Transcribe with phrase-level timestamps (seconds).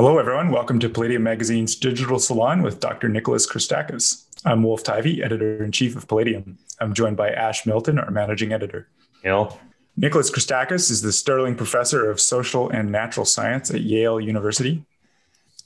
[0.00, 0.50] Hello, everyone.
[0.50, 3.06] Welcome to Palladium Magazine's Digital Salon with Dr.
[3.06, 4.24] Nicholas Christakis.
[4.46, 6.56] I'm Wolf Tivy, editor in chief of Palladium.
[6.80, 8.88] I'm joined by Ash Milton, our managing editor.
[9.22, 9.60] Hill.
[9.98, 14.82] Nicholas Christakis is the Sterling Professor of Social and Natural Science at Yale University.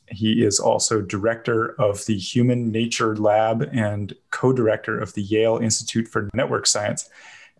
[0.08, 5.58] He is also director of the Human Nature Lab and co director of the Yale
[5.58, 7.08] Institute for Network Science.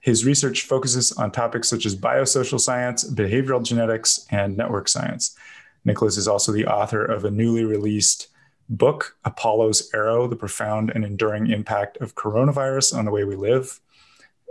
[0.01, 5.37] His research focuses on topics such as biosocial science, behavioral genetics, and network science.
[5.85, 8.29] Nicholas is also the author of a newly released
[8.69, 13.81] book, Apollo's Arrow The Profound and Enduring Impact of Coronavirus on the Way We Live,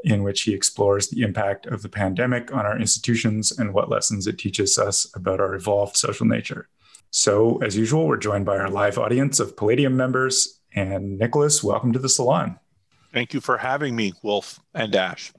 [0.04, 4.28] in which he explores the impact of the pandemic on our institutions and what lessons
[4.28, 6.68] it teaches us about our evolved social nature.
[7.10, 10.60] So, as usual, we're joined by our live audience of Palladium members.
[10.76, 12.60] And Nicholas, welcome to the salon.
[13.14, 15.32] Thank you for having me, Wolf and Ash.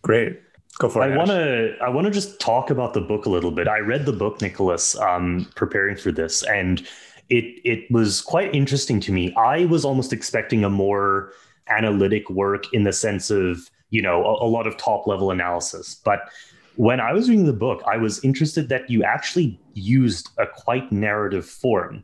[0.00, 0.40] Great.
[0.78, 1.12] Go for it.
[1.12, 1.76] I want to.
[1.82, 3.68] I want to just talk about the book a little bit.
[3.68, 6.80] I read the book, Nicholas, um, preparing for this, and
[7.28, 9.34] it it was quite interesting to me.
[9.34, 11.32] I was almost expecting a more
[11.68, 16.00] analytic work in the sense of you know a, a lot of top level analysis,
[16.04, 16.30] but
[16.76, 20.90] when I was reading the book, I was interested that you actually used a quite
[20.90, 22.02] narrative form.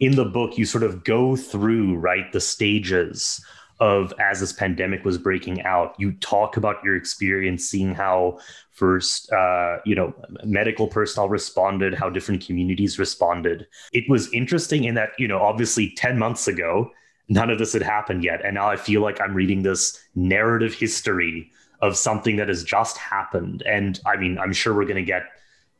[0.00, 3.44] In the book, you sort of go through, right, the stages
[3.84, 5.94] of as this pandemic was breaking out.
[5.98, 8.38] You talk about your experience, seeing how
[8.70, 13.66] first, uh, you know, medical personnel responded, how different communities responded.
[13.92, 16.90] It was interesting in that, you know, obviously 10 months ago,
[17.28, 18.42] none of this had happened yet.
[18.42, 22.96] And now I feel like I'm reading this narrative history of something that has just
[22.96, 23.62] happened.
[23.66, 25.24] And I mean, I'm sure we're going to get,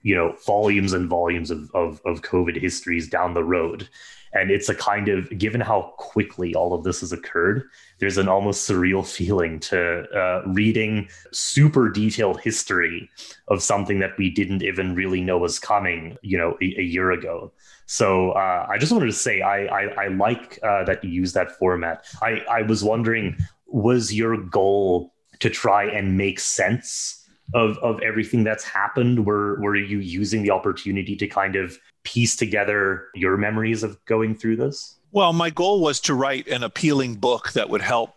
[0.04, 3.88] you know, volumes and volumes of, of, of COVID histories down the road.
[4.36, 7.62] And it's a kind of, given how quickly all of this has occurred,
[8.00, 13.08] there's an almost surreal feeling to uh, reading super detailed history
[13.48, 17.12] of something that we didn't even really know was coming, you know, a, a year
[17.12, 17.52] ago.
[17.86, 21.32] So uh, I just wanted to say I I, I like uh, that you use
[21.34, 22.04] that format.
[22.20, 23.36] I I was wondering,
[23.66, 29.26] was your goal to try and make sense of of everything that's happened?
[29.26, 34.34] Were were you using the opportunity to kind of piece together your memories of going
[34.34, 34.98] through this?
[35.12, 38.14] Well, my goal was to write an appealing book that would help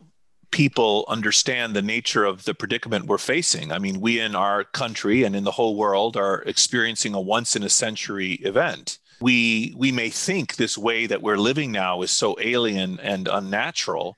[0.52, 3.72] people understand the nature of the predicament we're facing.
[3.72, 7.56] I mean, we in our country and in the whole world are experiencing a once
[7.56, 8.98] in a century event.
[9.20, 14.16] We we may think this way that we're living now is so alien and unnatural,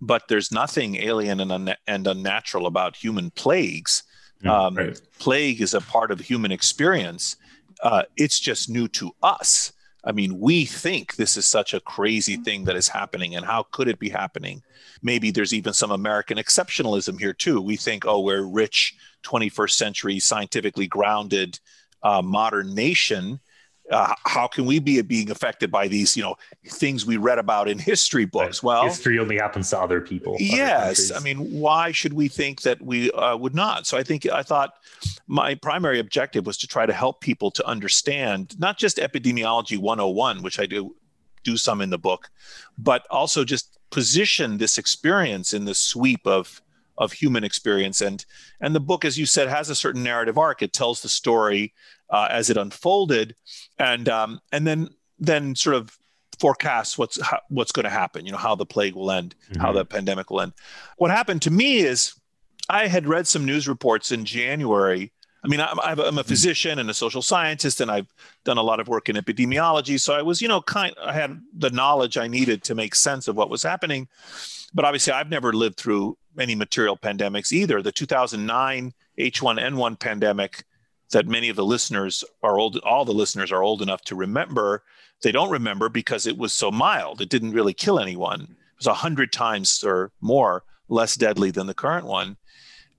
[0.00, 4.02] but there's nothing alien and, un- and unnatural about human plagues.
[4.46, 5.00] Um, right.
[5.18, 7.36] Plague is a part of human experience.
[7.82, 9.72] Uh, it's just new to us.
[10.02, 13.64] I mean, we think this is such a crazy thing that is happening, and how
[13.70, 14.62] could it be happening?
[15.02, 17.60] Maybe there's even some American exceptionalism here, too.
[17.60, 21.60] We think, oh, we're rich, 21st century, scientifically grounded,
[22.02, 23.40] uh, modern nation
[23.90, 26.36] uh, how can we be being affected by these you know
[26.66, 28.62] things we read about in history books?
[28.62, 31.10] Well history only happens to other people yes.
[31.10, 33.86] Other i mean why should we think that we uh, would not?
[33.86, 34.74] So i think i thought
[35.26, 40.42] my primary objective was to try to help people to understand not just epidemiology 101
[40.42, 40.94] which i do
[41.42, 42.28] do some in the book
[42.76, 46.62] but also just position this experience in the sweep of
[47.00, 48.00] of human experience.
[48.02, 48.24] And
[48.60, 50.62] and the book as you said has a certain narrative arc.
[50.62, 51.72] It tells the story
[52.10, 53.34] uh, as it unfolded,
[53.78, 54.88] and um, and then
[55.18, 55.96] then sort of
[56.38, 58.26] forecasts what's how, what's going to happen.
[58.26, 59.60] You know how the plague will end, mm-hmm.
[59.60, 60.52] how the pandemic will end.
[60.96, 62.14] What happened to me is
[62.68, 65.12] I had read some news reports in January.
[65.42, 66.20] I mean, I'm, I'm a mm-hmm.
[66.20, 68.12] physician and a social scientist, and I've
[68.44, 69.98] done a lot of work in epidemiology.
[69.98, 70.94] So I was, you know, kind.
[71.02, 74.08] I had the knowledge I needed to make sense of what was happening.
[74.72, 77.82] But obviously, I've never lived through any material pandemics either.
[77.82, 80.64] The 2009 H1N1 pandemic
[81.12, 84.82] that many of the listeners are old, all the listeners are old enough to remember.
[85.22, 87.20] They don't remember because it was so mild.
[87.20, 88.42] It didn't really kill anyone.
[88.42, 92.36] It was a hundred times or more less deadly than the current one.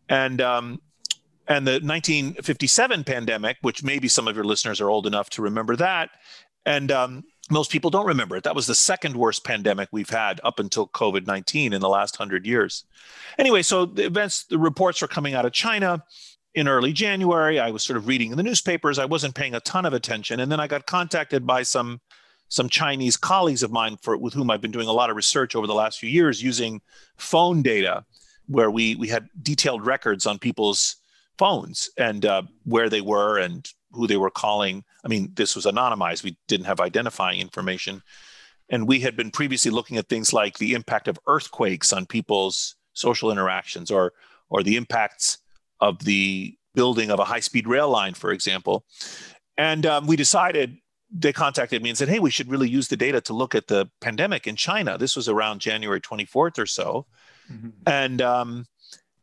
[0.10, 0.82] And um,
[1.48, 5.76] and the 1957 pandemic, which maybe some of your listeners are old enough to remember
[5.76, 6.12] that,
[6.66, 8.44] and um, most people don't remember it.
[8.44, 12.16] That was the second worst pandemic we've had up until COVID 19 in the last
[12.16, 12.86] hundred years.
[13.38, 16.04] Anyway, so the events, the reports are coming out of China
[16.54, 17.60] in early January.
[17.60, 19.00] I was sort of reading in the newspapers.
[19.00, 22.02] I wasn't paying a ton of attention, and then I got contacted by some
[22.50, 25.56] some Chinese colleagues of mine for with whom I've been doing a lot of research
[25.56, 26.82] over the last few years using
[27.16, 28.06] phone data,
[28.48, 30.98] where we we had detailed records on people's
[31.38, 34.84] phones and uh, where they were and who they were calling.
[35.04, 36.24] I mean, this was anonymized.
[36.24, 38.02] We didn't have identifying information.
[38.70, 42.76] And we had been previously looking at things like the impact of earthquakes on people's
[42.94, 44.14] social interactions or
[44.50, 45.38] or the impacts
[45.82, 48.86] of the building of a high speed rail line, for example.
[49.58, 50.78] And um, we decided
[51.14, 53.68] they contacted me and said, "Hey, we should really use the data to look at
[53.68, 57.06] the pandemic in China." This was around January 24th or so,
[57.52, 57.70] mm-hmm.
[57.86, 58.66] and um,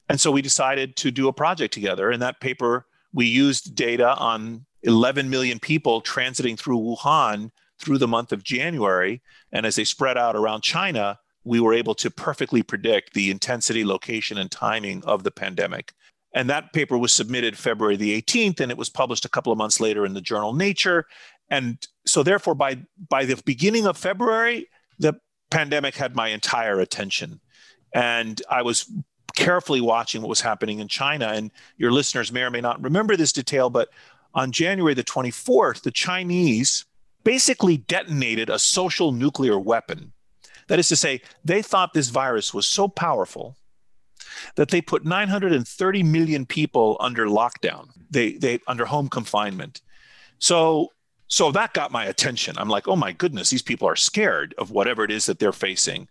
[0.09, 2.11] and so we decided to do a project together.
[2.11, 7.51] In that paper, we used data on 11 million people transiting through Wuhan
[7.81, 9.23] through the month of January,
[9.53, 13.85] and as they spread out around China, we were able to perfectly predict the intensity,
[13.85, 15.93] location, and timing of the pandemic.
[16.35, 19.59] And that paper was submitted February the 18th, and it was published a couple of
[19.59, 21.07] months later in the journal Nature.
[21.51, 22.79] And so, therefore, by
[23.09, 25.15] by the beginning of February, the
[25.51, 27.41] pandemic had my entire attention,
[27.95, 28.91] and I was
[29.35, 31.29] carefully watching what was happening in China.
[31.29, 33.89] And your listeners may or may not remember this detail, but
[34.35, 36.85] on January the 24th, the Chinese
[37.25, 40.13] basically detonated a social nuclear weapon.
[40.67, 43.57] That is to say, they thought this virus was so powerful
[44.57, 47.89] that they put 930 million people under lockdown.
[48.11, 49.81] They they under home confinement.
[50.39, 50.93] So
[51.29, 52.57] so that got my attention.
[52.59, 55.53] I'm like, oh my goodness, these people are scared of whatever it is that they're
[55.53, 56.09] facing.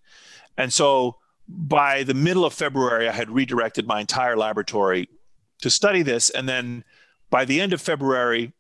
[0.58, 1.18] And so
[1.48, 5.10] by the middle of February, I had redirected my entire laboratory
[5.62, 6.30] to study this.
[6.30, 6.84] And then
[7.30, 8.54] by the end of February,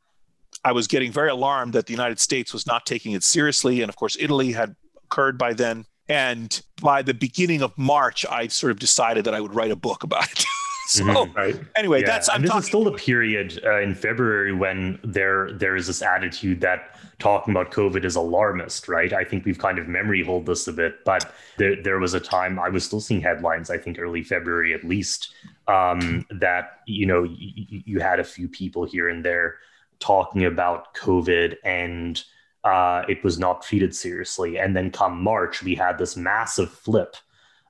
[0.63, 3.81] I was getting very alarmed that the United States was not taking it seriously.
[3.81, 5.85] And of course, Italy had occurred by then.
[6.09, 9.75] And by the beginning of March, I sort of decided that I would write a
[9.75, 10.45] book about it.
[10.87, 11.37] so mm-hmm.
[11.37, 11.59] right.
[11.75, 12.07] anyway, yeah.
[12.07, 15.75] that's I'm and this talking- is still the period uh, in February when there there
[15.75, 19.11] is this attitude that talking about COVID is alarmist, right?
[19.11, 22.19] I think we've kind of memory hold this a bit, but there there was a
[22.19, 23.69] time I was still seeing headlines.
[23.69, 25.33] I think early February at least
[25.67, 29.55] um, that you know y- you had a few people here and there
[29.99, 32.23] talking about COVID and
[32.67, 34.57] uh, it was not treated seriously.
[34.57, 37.15] And then come March, we had this massive flip.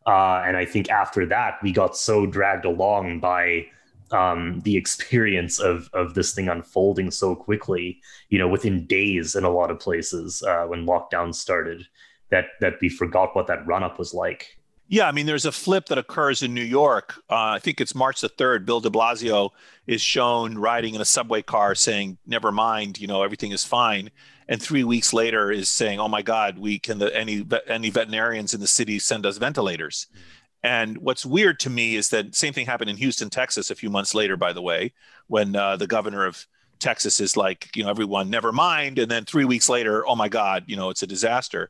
[0.08, 3.66] Uh, and I think after that, we got so dragged along by
[4.12, 9.44] um, the experience of of this thing unfolding so quickly, you know, within days in
[9.44, 11.86] a lot of places uh, when lockdown started,
[12.30, 14.58] that that we forgot what that run up was like.
[14.88, 17.16] Yeah, I mean, there's a flip that occurs in New York.
[17.30, 18.66] Uh, I think it's March the 3rd.
[18.66, 19.50] Bill de Blasio
[19.86, 24.12] is shown riding in a subway car saying, never mind, you know, everything is fine
[24.50, 28.54] and three weeks later is saying, "Oh my God, we can the, any any veterinarians
[28.54, 30.20] in the city send us ventilators." Mm.
[30.64, 33.90] And what's weird to me is that same thing happened in Houston, Texas, a few
[33.90, 34.36] months later.
[34.36, 34.94] By the way,
[35.28, 36.46] when uh, the governor of
[36.80, 40.30] Texas is like, you know, everyone, never mind, and then three weeks later, oh my
[40.30, 41.70] God, you know, it's a disaster.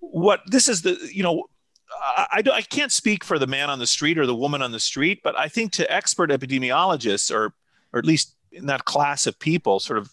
[0.00, 1.48] What this is the, you know,
[2.00, 4.72] I, I, I can't speak for the man on the street or the woman on
[4.72, 7.54] the street, but I think to expert epidemiologists, or
[7.92, 10.10] or at least in that class of people, sort of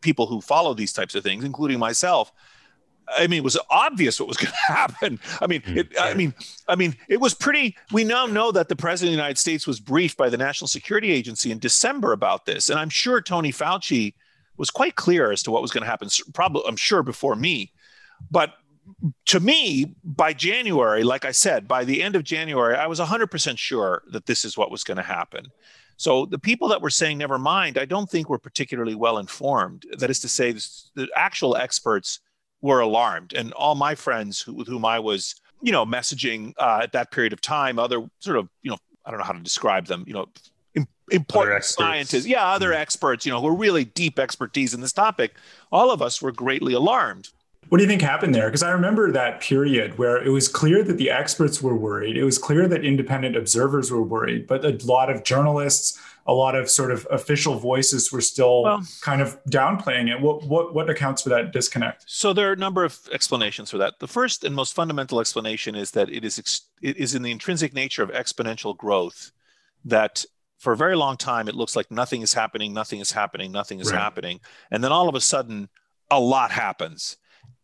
[0.00, 2.32] people who follow these types of things, including myself,
[3.16, 5.20] I mean, it was obvious what was going to happen.
[5.40, 6.18] I mean, it, I mm-hmm.
[6.18, 6.34] mean,
[6.68, 7.76] I mean, it was pretty.
[7.92, 10.68] We now know that the president of the United States was briefed by the National
[10.68, 14.14] Security Agency in December about this, and I'm sure Tony Fauci
[14.56, 16.08] was quite clear as to what was going to happen.
[16.34, 17.72] Probably, I'm sure before me,
[18.30, 18.54] but
[19.26, 23.58] to me, by January, like I said, by the end of January, I was 100%
[23.58, 25.46] sure that this is what was going to happen.
[26.00, 29.84] So the people that were saying never mind, I don't think were particularly well informed.
[29.98, 32.20] That is to say, the actual experts
[32.62, 36.80] were alarmed, and all my friends who, with whom I was, you know, messaging uh,
[36.82, 39.40] at that period of time, other sort of, you know, I don't know how to
[39.40, 40.26] describe them, you know,
[41.10, 42.80] important scientists, yeah, other mm-hmm.
[42.80, 45.34] experts, you know, who are really deep expertise in this topic.
[45.70, 47.28] All of us were greatly alarmed.
[47.70, 48.48] What do you think happened there?
[48.48, 52.16] Because I remember that period where it was clear that the experts were worried.
[52.16, 55.96] It was clear that independent observers were worried, but a lot of journalists,
[56.26, 60.20] a lot of sort of official voices were still well, kind of downplaying it.
[60.20, 62.02] What, what what accounts for that disconnect?
[62.08, 64.00] So there are a number of explanations for that.
[64.00, 67.30] The first and most fundamental explanation is that it is ex- it is in the
[67.30, 69.30] intrinsic nature of exponential growth
[69.84, 70.24] that
[70.58, 73.78] for a very long time it looks like nothing is happening, nothing is happening, nothing
[73.78, 74.00] is right.
[74.00, 74.40] happening,
[74.72, 75.68] and then all of a sudden
[76.10, 77.16] a lot happens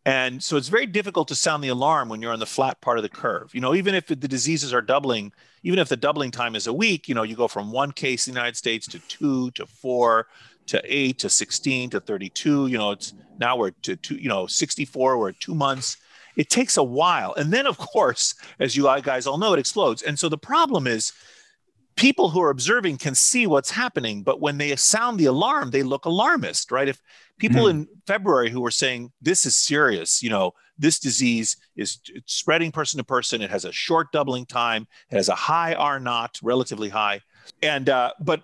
[0.05, 2.97] and so it's very difficult to sound the alarm when you're on the flat part
[2.97, 3.53] of the curve.
[3.53, 6.73] You know, even if the diseases are doubling, even if the doubling time is a
[6.73, 9.65] week, you know, you go from one case in the United States to two to
[9.65, 10.27] four
[10.67, 12.67] to eight to 16 to 32.
[12.67, 15.97] You know, it's now we're to two, you know, 64, we're two months.
[16.37, 17.33] It takes a while.
[17.33, 20.03] And then, of course, as you guys all know, it explodes.
[20.03, 21.11] And so the problem is
[21.97, 25.83] people who are observing can see what's happening, but when they sound the alarm, they
[25.83, 26.87] look alarmist, right?
[26.87, 27.01] If
[27.39, 27.71] people mm.
[27.71, 32.99] in February who were saying this is serious, you know, this disease is spreading person
[32.99, 36.89] to person, it has a short doubling time, it has a high R naught, relatively
[36.89, 37.19] high,
[37.61, 38.43] and uh, but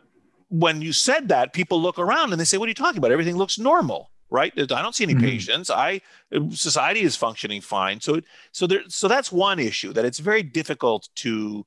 [0.50, 3.12] when you said that, people look around and they say, "What are you talking about?
[3.12, 4.52] Everything looks normal." right?
[4.58, 5.26] I don't see any mm-hmm.
[5.26, 5.70] patients.
[5.70, 6.02] I
[6.50, 8.02] society is functioning fine.
[8.02, 8.20] So
[8.52, 11.64] so there so that's one issue that it's very difficult to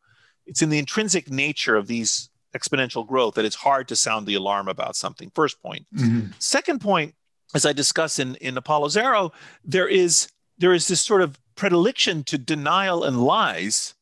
[0.46, 4.34] it's in the intrinsic nature of these exponential growth that it's hard to sound the
[4.34, 5.30] alarm about something.
[5.34, 5.86] First point.
[5.94, 6.32] Mm-hmm.
[6.38, 7.14] Second point,
[7.54, 9.32] as I discuss in in Apollo's Arrow,
[9.64, 13.94] there is there is this sort of predilection to denial and lies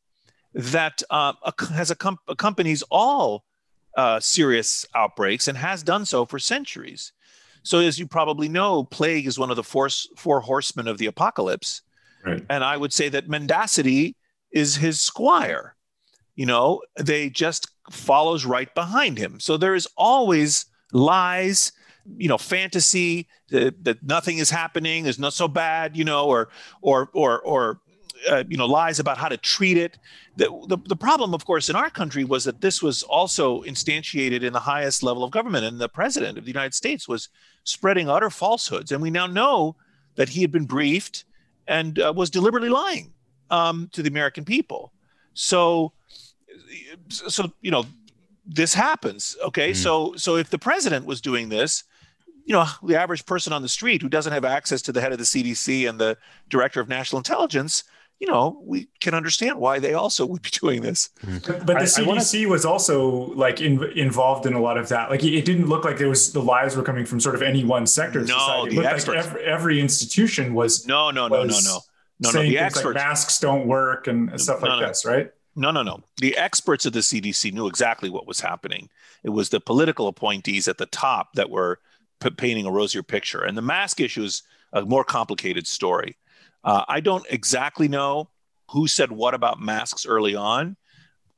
[0.55, 1.33] that uh,
[1.73, 3.45] has accompanies all
[3.97, 7.13] uh, serious outbreaks and has done so for centuries.
[7.63, 11.07] So, as you probably know, plague is one of the four, four horsemen of the
[11.07, 11.83] apocalypse.
[12.25, 12.45] Right.
[12.51, 14.17] And I would say that mendacity
[14.53, 15.75] is his squire.
[16.37, 19.41] You know, they just follows right behind him.
[19.41, 21.73] So there is always lies,
[22.17, 26.49] you know, fantasy that, that nothing is happening, is not so bad, you know, or
[26.83, 27.81] or or or
[28.31, 29.99] uh, you know lies about how to treat it.
[30.37, 34.43] The, the, the problem, of course, in our country was that this was also instantiated
[34.43, 37.29] in the highest level of government, and the president of the United States was
[37.65, 39.77] spreading utter falsehoods, and we now know
[40.17, 41.25] that he had been briefed
[41.67, 43.13] and uh, was deliberately lying
[43.51, 44.93] um, to the American people.
[45.35, 45.93] So,
[47.09, 47.87] so you know,
[48.47, 49.37] this happens.
[49.45, 49.77] Okay, mm.
[49.77, 51.85] so so if the president was doing this,
[52.45, 55.13] you know, the average person on the street who doesn't have access to the head
[55.13, 56.17] of the CDC and the
[56.49, 57.85] director of national intelligence
[58.21, 61.11] you know, we can understand why they also would be doing this.
[61.21, 61.39] Hmm.
[61.47, 62.51] But, but the I, CDC I wanna...
[62.51, 65.11] was also like in, involved in a lot of that.
[65.11, 67.65] Like it didn't look like there was the lies were coming from sort of any
[67.65, 68.71] one sector of no, society.
[68.71, 69.17] It looked experts.
[69.17, 71.81] like every, every, institution was no, no, no, no, no,
[72.21, 72.51] no, saying no.
[72.51, 74.89] The experts like masks don't work and stuff like no.
[74.89, 75.31] this, right?
[75.57, 76.01] No, no, no.
[76.19, 78.89] The experts of the CDC knew exactly what was happening.
[79.23, 81.81] It was the political appointees at the top that were
[82.21, 84.43] p- painting a rosier picture, and the mask issue is
[84.73, 86.17] a more complicated story.
[86.65, 88.31] Uh, I don't exactly know
[88.71, 90.77] who said what about masks early on.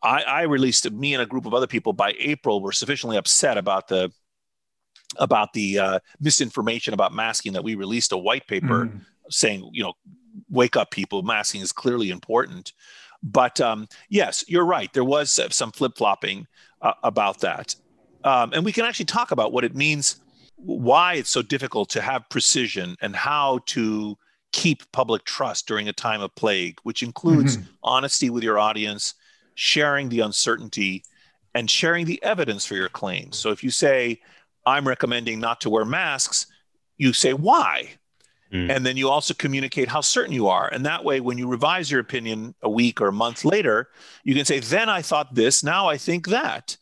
[0.03, 3.59] I, I released me and a group of other people by April were sufficiently upset
[3.59, 4.13] about the
[5.19, 9.01] about the uh, misinformation about masking that we released a white paper mm.
[9.31, 9.95] saying, you know,
[10.51, 11.23] wake up, people.
[11.23, 12.73] Masking is clearly important.
[13.27, 14.93] But um, yes, you're right.
[14.93, 16.47] There was some flip flopping
[16.81, 17.75] uh, about that,
[18.23, 20.21] um, and we can actually talk about what it means,
[20.55, 24.17] why it's so difficult to have precision, and how to
[24.53, 27.67] keep public trust during a time of plague, which includes mm-hmm.
[27.83, 29.15] honesty with your audience,
[29.55, 31.03] sharing the uncertainty,
[31.55, 33.37] and sharing the evidence for your claims.
[33.37, 34.21] So if you say,
[34.65, 36.47] I'm recommending not to wear masks,
[36.97, 37.91] you say why.
[38.53, 38.71] Mm.
[38.71, 40.69] And then you also communicate how certain you are.
[40.69, 43.89] And that way, when you revise your opinion a week or a month later,
[44.25, 46.77] you can say, then I thought this, now I think that,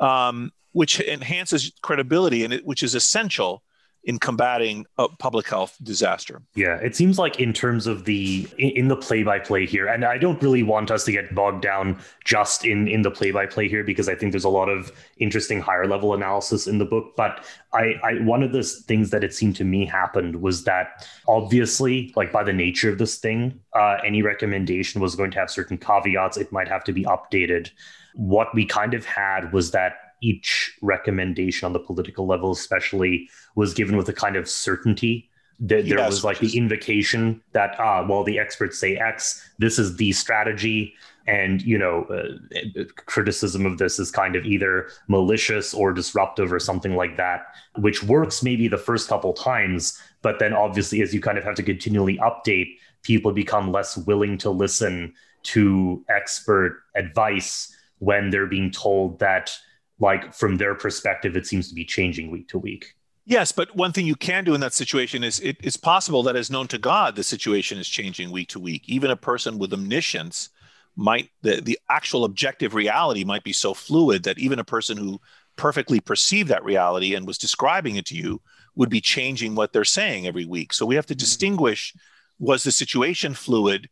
[0.00, 3.62] um, which enhances credibility and it, which is essential
[4.04, 6.42] in combating a public health disaster.
[6.54, 10.04] Yeah, it seems like in terms of the in, the play by play here, and
[10.04, 13.46] I don't really want us to get bogged down just in in the play by
[13.46, 16.86] play here because I think there's a lot of interesting higher level analysis in the
[16.86, 17.12] book.
[17.16, 21.06] But I, I one of the things that it seemed to me happened was that
[21.28, 25.50] obviously, like by the nature of this thing, uh, any recommendation was going to have
[25.50, 26.38] certain caveats.
[26.38, 27.70] It might have to be updated.
[28.14, 33.74] What we kind of had was that each recommendation on the political level, especially, was
[33.74, 35.28] given with a kind of certainty.
[35.62, 39.78] That there yes, was like the invocation that, ah, well, the experts say X, this
[39.78, 40.94] is the strategy.
[41.26, 46.58] And, you know, uh, criticism of this is kind of either malicious or disruptive or
[46.58, 50.00] something like that, which works maybe the first couple times.
[50.22, 54.38] But then obviously, as you kind of have to continually update, people become less willing
[54.38, 55.12] to listen
[55.42, 59.54] to expert advice when they're being told that
[60.00, 62.94] like from their perspective, it seems to be changing week to week.
[63.26, 66.36] Yes, but one thing you can do in that situation is it, it's possible that
[66.36, 68.88] as known to God, the situation is changing week to week.
[68.88, 70.48] Even a person with omniscience
[70.96, 75.20] might the, the actual objective reality might be so fluid that even a person who
[75.56, 78.40] perfectly perceived that reality and was describing it to you
[78.74, 80.72] would be changing what they're saying every week.
[80.72, 81.20] So we have to mm-hmm.
[81.20, 81.94] distinguish
[82.38, 83.88] was the situation fluid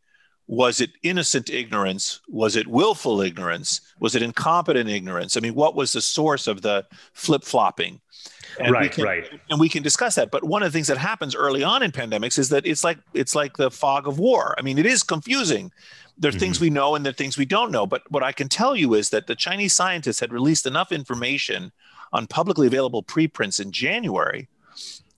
[0.49, 2.21] was it innocent ignorance?
[2.27, 3.83] Was it willful ignorance?
[4.01, 5.37] Was it incompetent ignorance?
[5.37, 8.01] I mean what was the source of the flip-flopping?
[8.59, 9.29] And right can, right.
[9.51, 10.31] and we can discuss that.
[10.31, 12.99] But one of the things that happens early on in pandemics is that it's like
[13.13, 14.55] it's like the fog of war.
[14.59, 15.71] I mean it is confusing.
[16.17, 16.41] There are mm-hmm.
[16.41, 17.87] things we know and there are things we don't know.
[17.87, 21.73] But what i can tell you is that the chinese scientists had released enough information
[22.13, 24.49] on publicly available preprints in january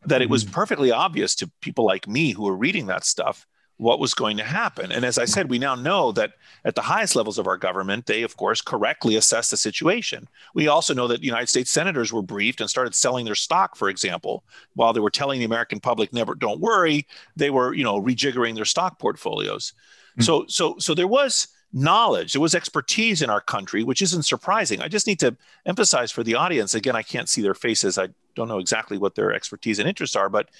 [0.05, 0.55] that it was mm-hmm.
[0.55, 3.47] perfectly obvious to people like me who were reading that stuff
[3.81, 4.93] what was going to happen.
[4.93, 6.35] And as I said, we now know that
[6.67, 10.29] at the highest levels of our government, they, of course, correctly assess the situation.
[10.55, 13.89] We also know that United States senators were briefed and started selling their stock, for
[13.89, 14.45] example,
[14.75, 17.07] while they were telling the American public, never, don't worry,
[17.37, 19.73] they were, you know, rejiggering their stock portfolios.
[20.13, 20.23] Mm-hmm.
[20.25, 24.83] So, so, so there was knowledge, there was expertise in our country, which isn't surprising.
[24.83, 25.35] I just need to
[25.65, 27.97] emphasize for the audience again, I can't see their faces.
[27.97, 30.51] I don't know exactly what their expertise and interests are, but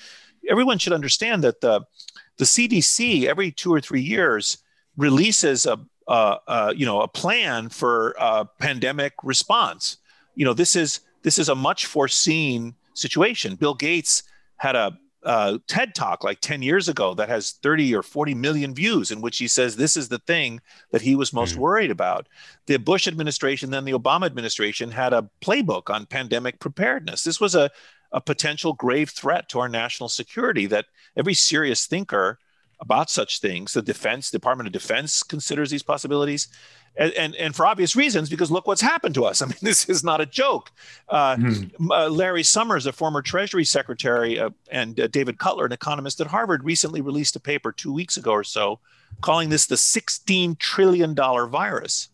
[0.49, 1.83] everyone should understand that the
[2.39, 4.59] the CDC every two or three years
[4.97, 9.99] releases a uh, uh, you know a plan for uh, pandemic response.
[10.35, 13.55] You know this is this is a much foreseen situation.
[13.55, 14.25] Bill Gates
[14.57, 18.75] had a uh, TED talk like 10 years ago that has 30 or 40 million
[18.75, 20.61] views, in which he says this is the thing
[20.93, 21.59] that he was most mm.
[21.59, 22.27] worried about.
[22.67, 27.23] The Bush administration, then the Obama administration, had a playbook on pandemic preparedness.
[27.23, 27.71] This was a,
[28.13, 30.87] a potential grave threat to our national security that
[31.17, 32.39] every serious thinker
[32.81, 36.49] about such things, the Defense Department of Defense considers these possibilities
[36.97, 39.43] and, and, and for obvious reasons, because look what's happened to us.
[39.43, 40.71] I mean, this is not a joke.
[41.09, 41.91] Uh, mm-hmm.
[41.91, 46.27] uh, Larry Summers, a former Treasury Secretary, uh, and uh, David Cutler, an economist at
[46.27, 48.79] Harvard, recently released a paper two weeks ago or so
[49.21, 52.09] calling this the $16 trillion virus.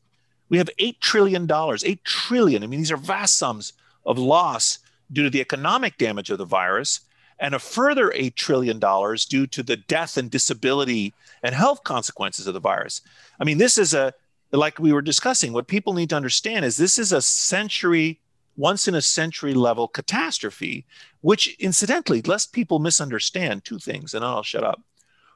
[0.48, 2.62] We have $8 trillion, 8 trillion.
[2.62, 3.72] I mean, these are vast sums
[4.04, 4.78] of loss
[5.12, 7.00] due to the economic damage of the virus,
[7.38, 8.78] and a further $8 trillion
[9.28, 13.02] due to the death and disability and health consequences of the virus.
[13.38, 14.14] I mean, this is a
[14.52, 18.20] like we were discussing, what people need to understand is this is a century,
[18.56, 20.86] once in a century level catastrophe,
[21.20, 24.80] which incidentally, lest people misunderstand two things, and I'll shut up.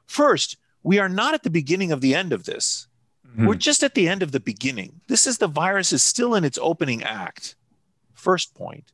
[0.05, 2.87] First, we are not at the beginning of the end of this.
[3.27, 3.47] Mm-hmm.
[3.47, 5.01] We're just at the end of the beginning.
[5.07, 7.55] This is the virus is still in its opening act.
[8.13, 8.91] First point.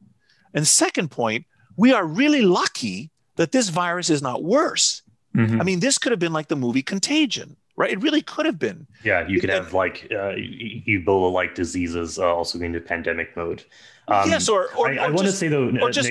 [0.57, 1.45] And second point,
[1.77, 5.03] we are really lucky that this virus is not worse.
[5.35, 5.61] Mm-hmm.
[5.61, 7.91] I mean, this could have been like the movie Contagion right?
[7.91, 8.87] It really could have been.
[9.03, 13.63] Yeah, you could have like uh, Ebola-like diseases uh, also into pandemic mode.
[14.09, 16.09] Um, yes, or, or I, I want to say though, or just,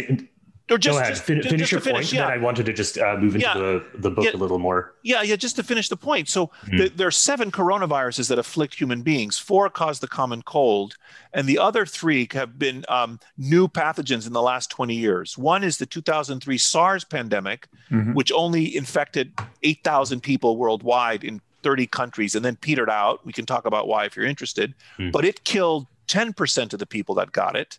[0.69, 1.15] or just, Go ahead.
[1.15, 2.13] Just, fin- just, finish your finish, point.
[2.13, 2.27] Yeah.
[2.27, 3.55] Then I wanted to just uh, move into yeah.
[3.55, 4.33] the, the book yeah.
[4.35, 4.95] a little more.
[5.03, 5.37] Yeah, yeah.
[5.37, 6.29] Just to finish the point.
[6.29, 6.77] So mm-hmm.
[6.77, 9.39] the, there are seven coronaviruses that afflict human beings.
[9.39, 10.97] Four cause the common cold,
[11.33, 15.39] and the other three have been um, new pathogens in the last 20 years.
[15.39, 18.15] One is the 2003 SARS pandemic, mm-hmm.
[18.15, 23.25] which only infected 8,000 people worldwide in 30 countries and then petered out.
[23.25, 25.11] We can talk about why if you're interested, mm-hmm.
[25.11, 27.79] but it killed 10% of the people that got it.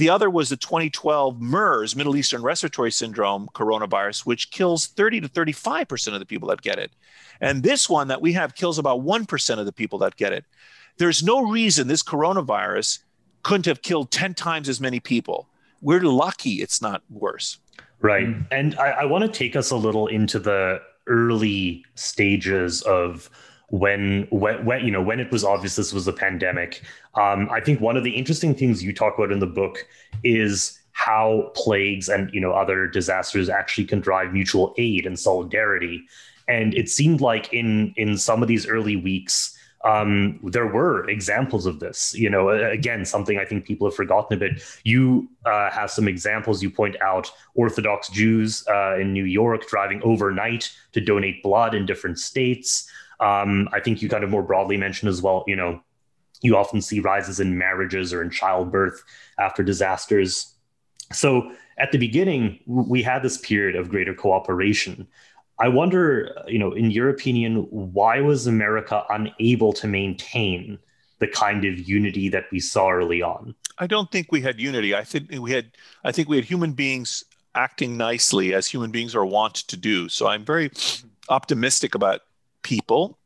[0.00, 5.28] The other was the 2012 MERS, Middle Eastern Respiratory Syndrome coronavirus, which kills 30 to
[5.28, 6.90] 35% of the people that get it.
[7.38, 10.46] And this one that we have kills about 1% of the people that get it.
[10.96, 13.00] There's no reason this coronavirus
[13.42, 15.50] couldn't have killed 10 times as many people.
[15.82, 17.58] We're lucky it's not worse.
[18.00, 18.26] Right.
[18.26, 18.46] Mm.
[18.50, 23.28] And I, I want to take us a little into the early stages of
[23.70, 26.82] when when, when you know when it was obvious this was a pandemic
[27.14, 29.86] um, i think one of the interesting things you talk about in the book
[30.24, 36.02] is how plagues and you know other disasters actually can drive mutual aid and solidarity
[36.48, 41.64] and it seemed like in in some of these early weeks um, there were examples
[41.64, 42.14] of this.
[42.14, 44.62] You know, again, something I think people have forgotten a bit.
[44.84, 46.62] You uh, have some examples.
[46.62, 51.86] You point out Orthodox Jews uh, in New York driving overnight to donate blood in
[51.86, 52.90] different states.
[53.20, 55.44] Um, I think you kind of more broadly mentioned as well.
[55.46, 55.80] You know,
[56.42, 59.02] you often see rises in marriages or in childbirth
[59.38, 60.54] after disasters.
[61.12, 65.06] So at the beginning, we had this period of greater cooperation.
[65.58, 70.78] I wonder, you know, in your opinion, why was America unable to maintain
[71.18, 73.54] the kind of unity that we saw early on?
[73.78, 74.94] I don't think we had unity.
[74.94, 75.72] I think we had
[76.04, 80.08] I think we had human beings acting nicely as human beings are wont to do.
[80.08, 80.70] So I'm very
[81.28, 82.22] optimistic about
[82.62, 83.18] people.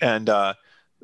[0.00, 0.54] And uh,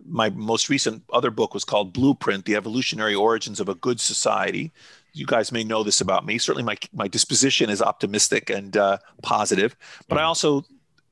[0.07, 4.73] my most recent other book was called Blueprint: The Evolutionary Origins of a Good Society.
[5.13, 6.39] You guys may know this about me.
[6.39, 9.77] Certainly, my my disposition is optimistic and uh, positive,
[10.09, 10.29] but I mm-hmm.
[10.29, 10.65] also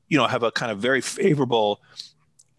[0.07, 1.81] you know have a kind of very favorable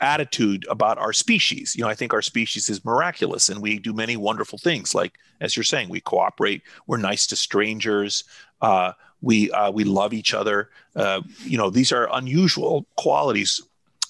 [0.01, 1.75] attitude about our species.
[1.77, 4.95] You know, I think our species is miraculous and we do many wonderful things.
[4.95, 8.25] Like, as you're saying, we cooperate, we're nice to strangers,
[8.61, 10.71] uh, we, uh, we love each other.
[10.95, 13.61] Uh, you know, these are unusual qualities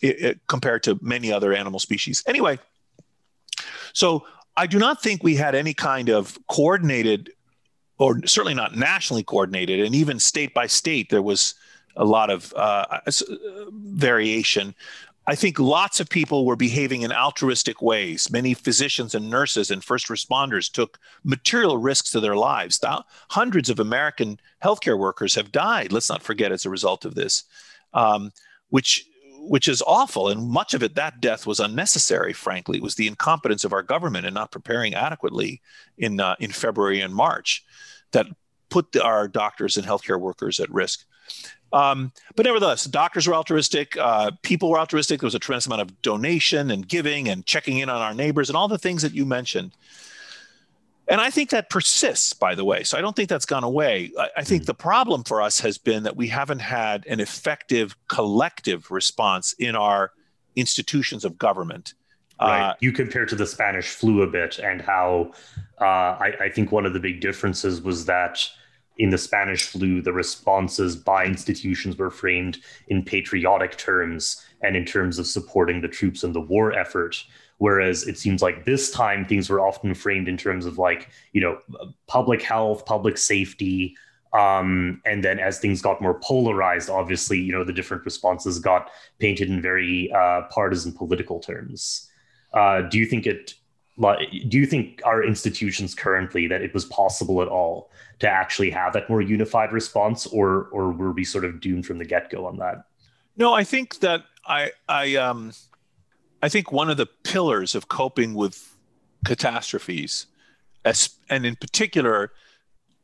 [0.03, 2.23] it, it, compared to many other animal species.
[2.27, 2.59] Anyway,
[3.93, 4.25] so
[4.57, 7.31] I do not think we had any kind of coordinated,
[7.99, 11.55] or certainly not nationally coordinated, and even state by state, there was
[11.97, 13.01] a lot of uh,
[13.71, 14.75] variation.
[15.29, 18.31] I think lots of people were behaving in altruistic ways.
[18.31, 22.81] Many physicians and nurses and first responders took material risks to their lives.
[23.29, 25.93] Hundreds of American healthcare workers have died.
[25.93, 27.45] Let's not forget as a result of this,
[27.93, 28.33] um,
[28.71, 29.07] which
[29.38, 30.29] which is awful.
[30.29, 32.33] And much of it, that death was unnecessary.
[32.33, 35.61] Frankly, it was the incompetence of our government in not preparing adequately
[35.96, 37.64] in uh, in February and March
[38.12, 38.27] that
[38.68, 41.05] put the, our doctors and healthcare workers at risk.
[41.72, 45.20] Um, but nevertheless, doctors were altruistic, uh, people were altruistic.
[45.20, 48.48] There was a tremendous amount of donation and giving and checking in on our neighbors
[48.48, 49.72] and all the things that you mentioned.
[51.09, 52.83] And I think that persists, by the way.
[52.85, 54.12] So I don't think that's gone away.
[54.18, 54.66] I, I think mm.
[54.66, 59.75] the problem for us has been that we haven't had an effective collective response in
[59.75, 60.12] our
[60.55, 61.94] institutions of government.
[62.40, 62.71] Right.
[62.71, 65.33] Uh, you compare to the Spanish flu a bit and how
[65.81, 68.49] uh, I, I think one of the big differences was that
[68.99, 74.85] in the Spanish flu, the responses by institutions were framed in patriotic terms and in
[74.85, 77.25] terms of supporting the troops in the war effort.
[77.59, 81.40] Whereas it seems like this time things were often framed in terms of like, you
[81.40, 81.59] know,
[82.07, 83.97] public health, public safety.
[84.33, 88.90] Um, and then as things got more polarized, obviously, you know, the different responses got
[89.18, 92.09] painted in very uh, partisan political terms.
[92.53, 93.55] Uh, do you think it
[93.99, 97.90] do you think our institutions currently that it was possible at all
[98.21, 101.99] to actually have that more unified response or or were we sort of doomed from
[101.99, 102.85] the get-go on that
[103.37, 105.53] no i think that i i um
[106.42, 108.77] i think one of the pillars of coping with
[109.24, 110.27] catastrophes
[110.85, 112.33] as, and in particular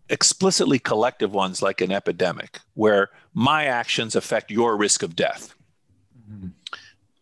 [0.09, 5.55] explicitly collective ones like an epidemic where my actions affect your risk of death
[6.31, 6.49] mm-hmm.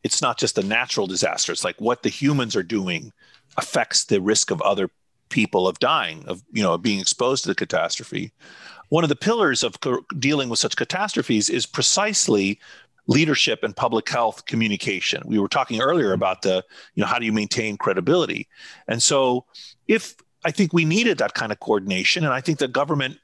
[0.02, 3.12] it's not just a natural disaster it's like what the humans are doing
[3.56, 4.90] affects the risk of other
[5.32, 8.30] people of dying, of you know, being exposed to the catastrophe.
[8.90, 12.60] One of the pillars of co- dealing with such catastrophes is precisely
[13.06, 15.22] leadership and public health communication.
[15.26, 18.48] We were talking earlier about the, you know, how do you maintain credibility?
[18.86, 19.44] And so
[19.88, 23.18] if I think we needed that kind of coordination, and I think the government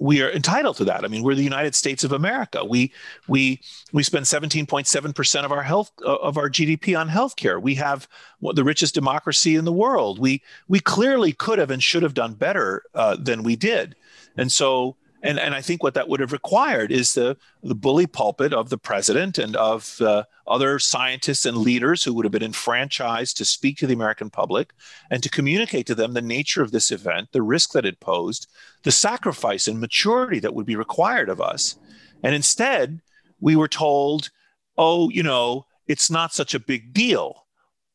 [0.00, 1.04] we are entitled to that.
[1.04, 2.64] I mean, we're the United States of America.
[2.64, 2.92] We
[3.26, 3.60] we
[3.92, 7.60] we spend 17.7 percent of our health of our GDP on healthcare.
[7.60, 8.08] We have
[8.40, 10.18] the richest democracy in the world.
[10.18, 13.96] We we clearly could have and should have done better uh, than we did.
[14.36, 18.06] And so and, and I think what that would have required is the, the bully
[18.06, 22.42] pulpit of the president and of uh, other scientists and leaders who would have been
[22.42, 24.72] enfranchised to speak to the American public
[25.10, 28.46] and to communicate to them the nature of this event, the risk that it posed,
[28.84, 31.76] the sacrifice and maturity that would be required of us.
[32.22, 33.00] And instead,
[33.40, 34.30] we were told,
[34.76, 37.46] oh, you know, it's not such a big deal.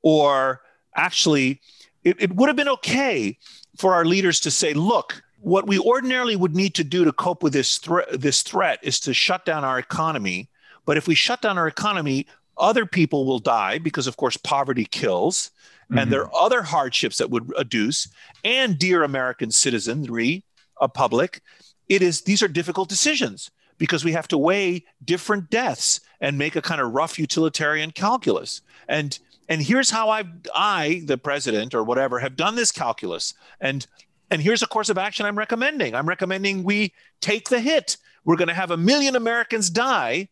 [0.01, 0.61] Or
[0.95, 1.61] actually,
[2.03, 3.37] it, it would have been okay
[3.77, 7.43] for our leaders to say, look, what we ordinarily would need to do to cope
[7.43, 10.49] with this threat this threat is to shut down our economy.
[10.85, 14.85] But if we shut down our economy other people will die because of course poverty
[14.85, 15.49] kills
[15.85, 15.97] mm-hmm.
[15.97, 18.07] and there are other hardships that would adduce
[18.43, 20.43] and dear american citizenry
[20.79, 21.41] a public
[21.89, 26.55] it is these are difficult decisions because we have to weigh different deaths and make
[26.55, 28.61] a kind of rough utilitarian calculus.
[28.87, 29.17] And
[29.49, 30.23] and here's how i
[30.55, 33.33] i the president or whatever have done this calculus.
[33.59, 33.85] And
[34.31, 35.95] and here's a course of action I'm recommending.
[35.95, 37.97] I'm recommending we take the hit.
[38.25, 40.29] We're going to have a million Americans die,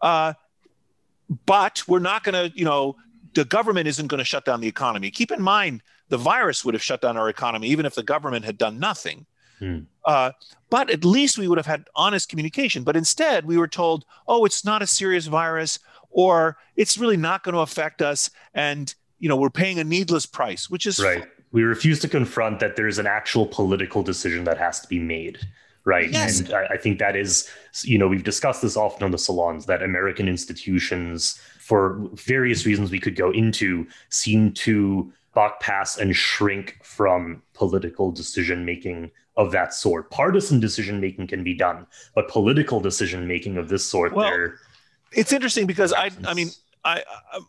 [0.00, 0.34] uh,
[1.46, 2.96] but we're not going to, you know,
[3.34, 5.10] the government isn't going to shut down the economy.
[5.10, 8.44] Keep in mind, the virus would have shut down our economy even if the government
[8.44, 9.26] had done nothing.
[9.58, 9.80] Hmm.
[10.04, 10.32] Uh,
[10.70, 12.82] but at least we would have had honest communication.
[12.84, 15.78] But instead, we were told, oh, it's not a serious virus,
[16.10, 18.30] or it's really not going to affect us.
[18.54, 22.58] And, you know, we're paying a needless price, which is right we refuse to confront
[22.60, 25.38] that there's an actual political decision that has to be made
[25.84, 26.40] right yes.
[26.40, 27.48] and I, I, think that is
[27.82, 32.90] you know we've discussed this often on the salons that american institutions for various reasons
[32.90, 39.50] we could go into seem to buck pass and shrink from political decision making of
[39.50, 44.12] that sort partisan decision making can be done but political decision making of this sort
[44.12, 44.52] well,
[45.10, 46.50] it's interesting because i i mean
[46.84, 47.02] I,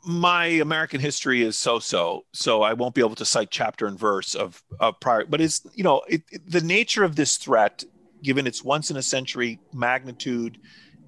[0.06, 4.36] my American history is so-so, so I won't be able to cite chapter and verse
[4.36, 5.26] of, of prior.
[5.26, 7.84] But it's you know it, it, the nature of this threat,
[8.22, 10.60] given its once in a century magnitude,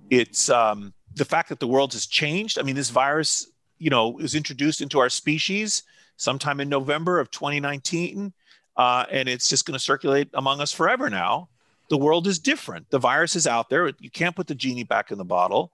[0.09, 2.57] it's um, the fact that the world has changed.
[2.57, 5.83] I mean, this virus, you know, was introduced into our species
[6.17, 8.33] sometime in November of 2019,
[8.77, 11.49] uh, and it's just going to circulate among us forever now.
[11.89, 12.89] The world is different.
[12.89, 13.91] The virus is out there.
[13.99, 15.71] You can't put the genie back in the bottle,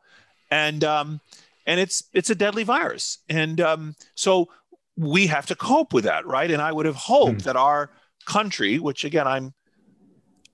[0.49, 1.21] and um,
[1.65, 3.19] and it's it's a deadly virus.
[3.29, 4.49] And um, so
[4.97, 6.49] we have to cope with that, right?
[6.49, 7.43] And I would have hoped mm.
[7.43, 7.91] that our
[8.25, 9.53] country, which again I'm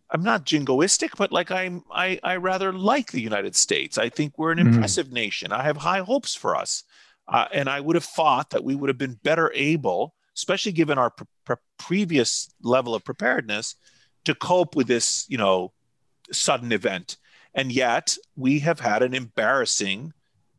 [0.09, 3.97] I'm not jingoistic, but like I'm I I rather like the United States.
[3.97, 4.67] I think we're an mm.
[4.67, 5.51] impressive nation.
[5.51, 6.83] I have high hopes for us,
[7.27, 10.97] uh, and I would have thought that we would have been better able, especially given
[10.97, 13.75] our pre- pre- previous level of preparedness,
[14.25, 15.73] to cope with this you know
[16.31, 17.17] sudden event.
[17.53, 20.13] And yet we have had an embarrassing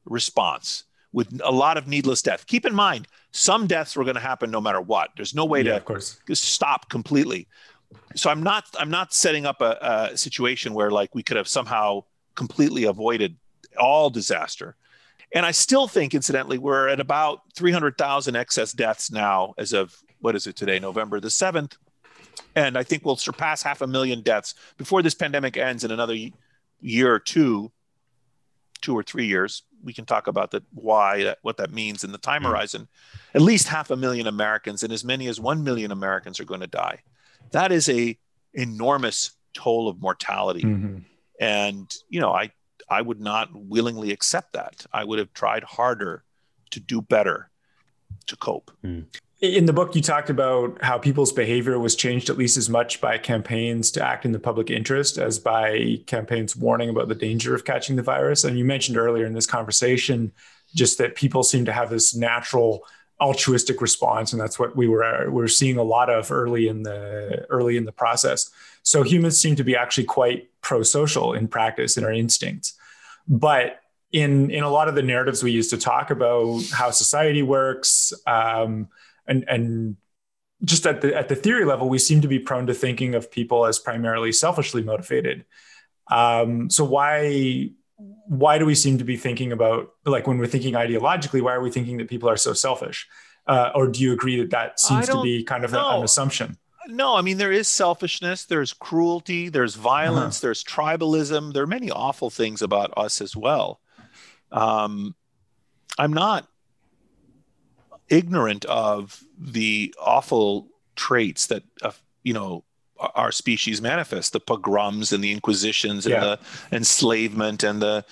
[0.08, 2.46] response with a lot of needless death.
[2.46, 5.10] Keep in mind, some deaths were going to happen no matter what.
[5.16, 6.20] There's no way yeah, to of course.
[6.34, 7.48] stop completely.
[8.14, 11.48] So I'm not I'm not setting up a, a situation where like we could have
[11.48, 13.36] somehow completely avoided
[13.78, 14.76] all disaster.
[15.34, 20.34] And I still think, incidentally, we're at about 300,000 excess deaths now as of what
[20.34, 21.76] is it today, November the 7th.
[22.54, 26.16] And I think we'll surpass half a million deaths before this pandemic ends in another
[26.80, 27.70] year or two,
[28.80, 32.12] two or three years we can talk about that why that, what that means in
[32.12, 32.88] the time mm horizon
[33.34, 36.60] at least half a million americans and as many as 1 million americans are going
[36.60, 36.98] to die
[37.52, 38.16] that is a
[38.54, 40.62] enormous toll of mortality.
[40.62, 40.98] Mm-hmm.
[41.40, 42.50] And you know, I
[42.88, 44.86] I would not willingly accept that.
[44.92, 46.24] I would have tried harder
[46.70, 47.50] to do better
[48.26, 48.70] to cope.
[48.84, 49.06] Mm.
[49.40, 53.00] In the book, you talked about how people's behavior was changed at least as much
[53.00, 57.54] by campaigns to act in the public interest as by campaigns warning about the danger
[57.54, 58.42] of catching the virus.
[58.42, 60.32] And you mentioned earlier in this conversation
[60.74, 62.84] just that people seem to have this natural
[63.20, 66.82] altruistic response, and that's what we were we are seeing a lot of early in
[66.82, 68.50] the early in the process.
[68.82, 72.74] So humans seem to be actually quite pro-social in practice in our instincts,
[73.28, 77.42] but in in a lot of the narratives we use to talk about how society
[77.42, 78.12] works.
[78.26, 78.88] Um,
[79.28, 79.96] and and
[80.64, 83.30] just at the at the theory level, we seem to be prone to thinking of
[83.30, 85.44] people as primarily selfishly motivated.
[86.10, 90.74] Um, so why why do we seem to be thinking about like when we're thinking
[90.74, 91.42] ideologically?
[91.42, 93.08] Why are we thinking that people are so selfish?
[93.46, 96.58] Uh, or do you agree that that seems to be kind of an assumption?
[96.86, 100.46] No, I mean there is selfishness, there's cruelty, there's violence, uh-huh.
[100.46, 101.52] there's tribalism.
[101.52, 103.80] There are many awful things about us as well.
[104.50, 105.14] Um,
[105.98, 106.48] I'm not
[108.10, 111.92] ignorant of the awful traits that uh,
[112.22, 112.64] you know
[113.14, 116.20] our species manifest the pogroms and the inquisitions and yeah.
[116.20, 116.38] the
[116.72, 118.04] enslavement and the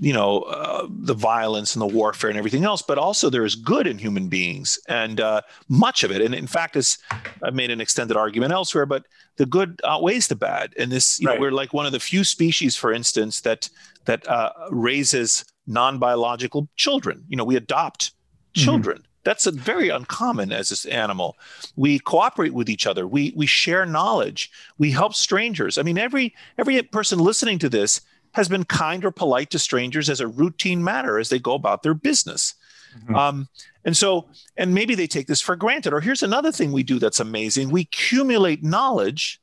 [0.00, 3.54] you know uh, the violence and the warfare and everything else but also there is
[3.54, 6.98] good in human beings and uh, much of it and in fact as
[7.42, 11.28] i've made an extended argument elsewhere but the good outweighs the bad and this you
[11.28, 11.36] right.
[11.36, 13.68] know, we're like one of the few species for instance that
[14.06, 18.64] that uh, raises non-biological children you know we adopt mm-hmm.
[18.64, 19.11] children mm-hmm.
[19.24, 21.36] That's a very uncommon as this animal.
[21.76, 23.06] We cooperate with each other.
[23.06, 24.50] We we share knowledge.
[24.78, 25.78] We help strangers.
[25.78, 28.00] I mean, every every person listening to this
[28.32, 31.82] has been kind or polite to strangers as a routine matter as they go about
[31.82, 32.54] their business.
[32.98, 33.14] Mm-hmm.
[33.14, 33.48] Um,
[33.84, 35.92] and so, and maybe they take this for granted.
[35.92, 39.40] Or here's another thing we do that's amazing: we accumulate knowledge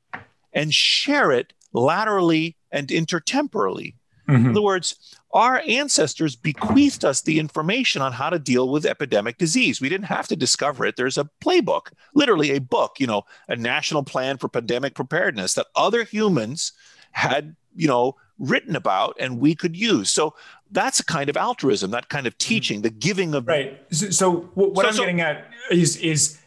[0.54, 3.94] and share it laterally and intertemporally.
[4.30, 4.46] Mm-hmm.
[4.46, 9.38] In other words, our ancestors bequeathed us the information on how to deal with epidemic
[9.38, 9.80] disease.
[9.80, 10.96] We didn't have to discover it.
[10.96, 15.68] There's a playbook, literally a book, you know, a national plan for pandemic preparedness that
[15.76, 16.72] other humans
[17.12, 20.10] had, you know, written about and we could use.
[20.10, 20.34] So
[20.72, 23.80] that's a kind of altruism, that kind of teaching, the giving of right.
[23.92, 26.40] So, so what so, I'm so, getting at is is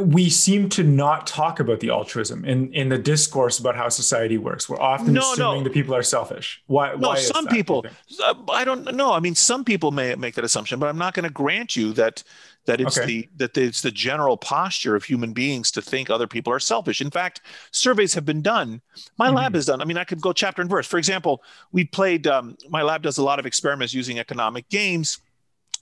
[0.00, 4.38] we seem to not talk about the altruism in, in the discourse about how society
[4.38, 4.68] works.
[4.68, 5.64] We're often no, assuming no.
[5.64, 6.62] that people are selfish.
[6.66, 6.94] Why?
[6.94, 7.84] No, why some people.
[8.24, 9.12] Uh, I don't know.
[9.12, 11.92] I mean, some people may make that assumption, but I'm not going to grant you
[11.94, 12.22] that
[12.66, 13.06] that it's okay.
[13.06, 17.02] the that it's the general posture of human beings to think other people are selfish.
[17.02, 18.80] In fact, surveys have been done.
[19.18, 19.36] My mm-hmm.
[19.36, 19.82] lab has done.
[19.82, 20.86] I mean, I could go chapter and verse.
[20.86, 21.42] For example,
[21.72, 22.26] we played.
[22.26, 25.18] Um, my lab does a lot of experiments using economic games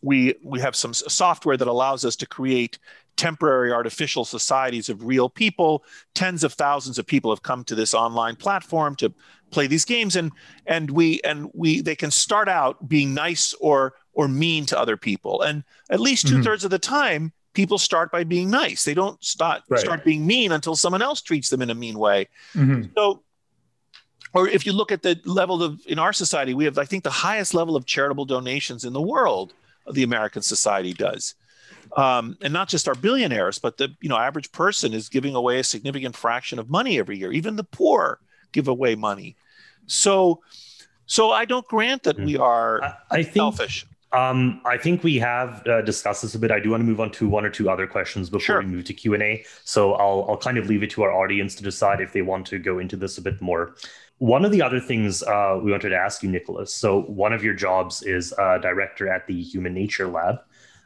[0.03, 2.79] we we have some software that allows us to create
[3.17, 5.85] temporary artificial societies of real people.
[6.15, 9.13] Tens of thousands of people have come to this online platform to
[9.51, 10.33] play these games, and
[10.67, 14.97] and we and we they can start out being nice or or mean to other
[14.97, 16.43] people, and at least 2 mm-hmm.
[16.43, 17.33] thirds of the time.
[17.55, 18.85] People start by being nice.
[18.85, 19.79] They don't start right.
[19.79, 22.29] start being mean until someone else treats them in a mean way.
[22.55, 22.93] Mm-hmm.
[22.97, 23.23] So
[24.35, 27.05] or if you look at the level of in our society we have i think
[27.05, 29.53] the highest level of charitable donations in the world
[29.91, 31.35] the american society does
[31.97, 35.59] um, and not just our billionaires, but the you know average person is giving away
[35.59, 37.33] a significant fraction of money every year.
[37.33, 38.21] Even the poor
[38.53, 39.37] give away money.
[39.87, 40.41] So,
[41.07, 43.87] so I don't grant that we are I, I think, selfish.
[44.13, 46.51] Um, I think we have uh, discussed this a bit.
[46.51, 48.61] I do want to move on to one or two other questions before sure.
[48.61, 49.45] we move to Q and A.
[49.65, 52.47] So I'll I'll kind of leave it to our audience to decide if they want
[52.49, 53.75] to go into this a bit more.
[54.19, 56.73] One of the other things uh, we wanted to ask you, Nicholas.
[56.73, 60.37] So one of your jobs is uh, director at the Human Nature Lab.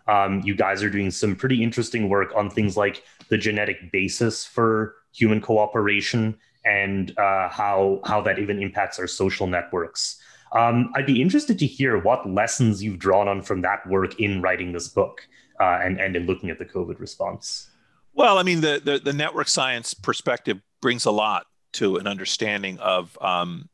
[0.09, 4.45] Um, you guys are doing some pretty interesting work on things like the genetic basis
[4.45, 10.21] for human cooperation and uh, how how that even impacts our social networks.
[10.53, 14.43] Um, I'd be interested to hear what lessons you've drawn on from that work in
[14.43, 15.27] writing this book
[15.61, 17.71] uh, and and in looking at the COVID response.
[18.15, 22.79] Well, I mean, the, the, the network science perspective brings a lot to an understanding
[22.79, 23.69] of um,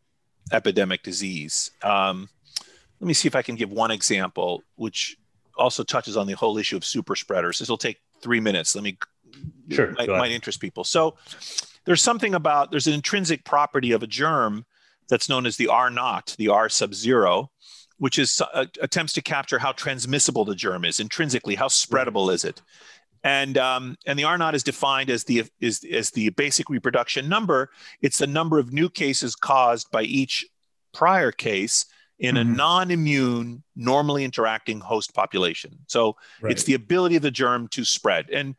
[0.51, 1.71] epidemic disease.
[1.83, 2.29] Um,
[3.01, 5.16] let me see if I can give one example, which
[5.62, 7.59] also touches on the whole issue of super spreaders.
[7.59, 8.75] This will take three minutes.
[8.75, 8.98] Let me
[9.70, 10.85] sure might, might interest people.
[10.85, 11.16] So
[11.85, 14.66] there's something about there's an intrinsic property of a germ
[15.09, 17.51] that's known as the R naught, the R sub zero,
[17.98, 22.44] which is uh, attempts to capture how transmissible the germ is intrinsically, how spreadable is
[22.44, 22.61] it,
[23.25, 27.29] and um, and the R naught is defined as the is as the basic reproduction
[27.29, 27.70] number.
[28.01, 30.46] It's the number of new cases caused by each
[30.92, 31.87] prior case
[32.23, 32.53] in mm-hmm.
[32.53, 35.77] a non-immune, normally interacting host population.
[35.89, 36.53] So right.
[36.53, 38.31] it's the ability of the germ to spread.
[38.31, 38.55] And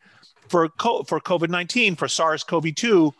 [0.50, 3.14] for co- for COVID nineteen, for SARS-CoV two,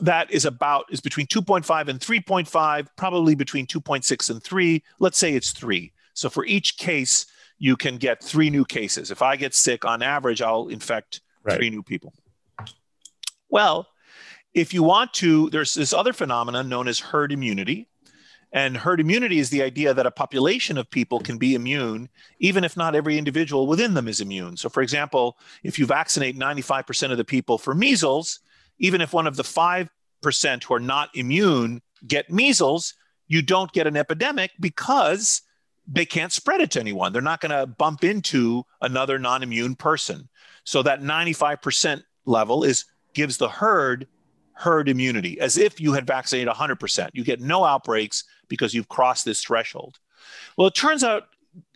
[0.00, 5.34] that is about is between 2.5 and 3.5 probably between 2.6 and 3 let's say
[5.34, 7.26] it's 3 so for each case
[7.58, 11.56] you can get three new cases if i get sick on average i'll infect right.
[11.56, 12.12] three new people
[13.48, 13.86] well
[14.52, 17.88] if you want to there's this other phenomenon known as herd immunity
[18.54, 22.62] and herd immunity is the idea that a population of people can be immune, even
[22.62, 24.56] if not every individual within them is immune.
[24.56, 28.38] So, for example, if you vaccinate 95% of the people for measles,
[28.78, 29.88] even if one of the 5%
[30.62, 32.94] who are not immune get measles,
[33.26, 35.42] you don't get an epidemic because
[35.88, 37.12] they can't spread it to anyone.
[37.12, 40.28] They're not going to bump into another non immune person.
[40.62, 44.06] So, that 95% level is gives the herd
[44.54, 47.10] herd immunity as if you had vaccinated 100%.
[47.12, 49.98] You get no outbreaks because you've crossed this threshold.
[50.56, 51.24] Well, it turns out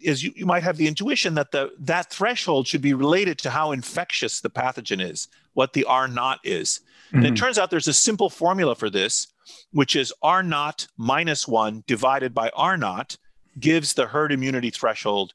[0.06, 3.50] as you, you might have the intuition that the that threshold should be related to
[3.50, 6.80] how infectious the pathogen is, what the R naught is.
[7.08, 7.16] Mm-hmm.
[7.16, 7.36] And it mm-hmm.
[7.36, 9.28] turns out there's a simple formula for this,
[9.72, 13.16] which is R naught minus one divided by R naught
[13.58, 15.34] gives the herd immunity threshold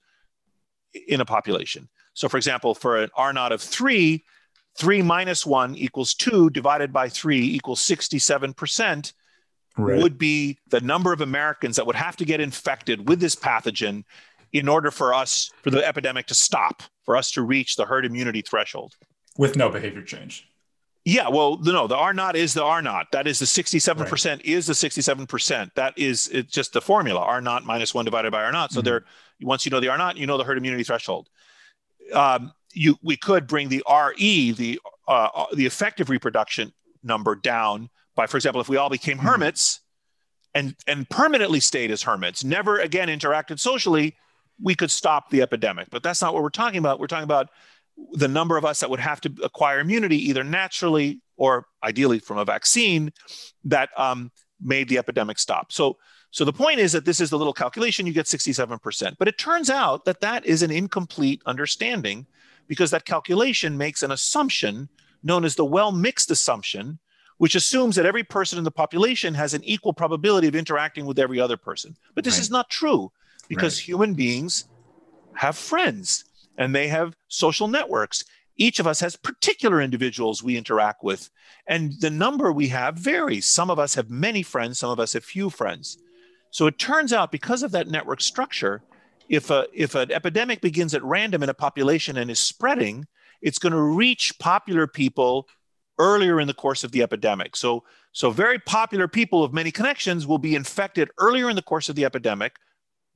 [1.08, 1.90] in a population.
[2.14, 4.24] So, for example, for an R naught of three,
[4.78, 9.14] 3 minus 1 equals 2 divided by 3 equals 67%
[9.78, 10.02] right.
[10.02, 14.04] would be the number of Americans that would have to get infected with this pathogen
[14.52, 18.06] in order for us, for the epidemic to stop, for us to reach the herd
[18.06, 18.96] immunity threshold.
[19.38, 20.48] With no behavior change.
[21.06, 23.08] Yeah, well, no, the R naught is the R naught.
[23.12, 24.46] That is the 67% right.
[24.46, 25.72] is the 67%.
[25.76, 28.72] That is it's just the formula, R naught minus one divided by R naught.
[28.72, 28.86] So mm-hmm.
[28.86, 29.06] there,
[29.42, 31.28] once you know the R naught, you know the herd immunity threshold.
[32.14, 37.90] Um, you we could bring the RE, the uh, uh, the effective reproduction number down
[38.16, 39.28] by, for example, if we all became mm-hmm.
[39.28, 39.82] hermits
[40.54, 44.16] and and permanently stayed as hermits, never again interacted socially,
[44.62, 45.90] we could stop the epidemic.
[45.90, 47.00] But that's not what we're talking about.
[47.00, 47.50] We're talking about
[48.14, 52.38] the number of us that would have to acquire immunity either naturally or ideally from
[52.38, 53.12] a vaccine
[53.66, 54.32] that um,
[54.62, 55.72] made the epidemic stop.
[55.72, 55.98] So
[56.34, 59.18] so the point is that this is the little calculation, you get 67%.
[59.20, 62.26] But it turns out that that is an incomplete understanding
[62.68, 64.90] because that calculation makes an assumption
[65.24, 67.00] known as the well mixed assumption,
[67.38, 71.20] which assumes that every person in the population has an equal probability of interacting with
[71.20, 71.96] every other person.
[72.16, 72.42] But this right.
[72.42, 73.12] is not true
[73.48, 73.86] because right.
[73.86, 74.66] human beings
[75.36, 76.26] have friends
[76.58, 78.24] and they have social networks.
[78.56, 81.32] Each of us has particular individuals we interact with,
[81.68, 83.48] and the number we have varies.
[83.48, 85.98] Some of us have many friends, some of us have few friends.
[86.52, 88.84] So it turns out because of that network structure,
[89.34, 93.08] if a if an epidemic begins at random in a population and is spreading,
[93.42, 95.48] it's going to reach popular people
[95.98, 97.56] earlier in the course of the epidemic.
[97.56, 101.90] So so very popular people of many connections will be infected earlier in the course
[101.90, 102.58] of the epidemic,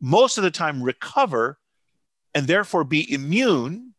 [0.02, 1.60] most of the time recover
[2.34, 3.94] and therefore be immune.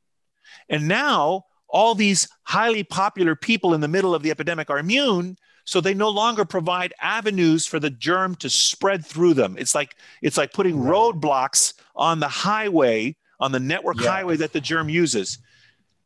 [0.68, 5.36] And now all these highly popular people in the middle of the epidemic are immune
[5.68, 9.54] so they no longer provide avenues for the germ to spread through them.
[9.58, 14.08] It's like it's like putting roadblocks on the highway on the network yeah.
[14.08, 15.36] highway that the germ uses.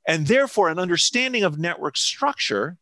[0.04, 2.76] And therefore an understanding of network structure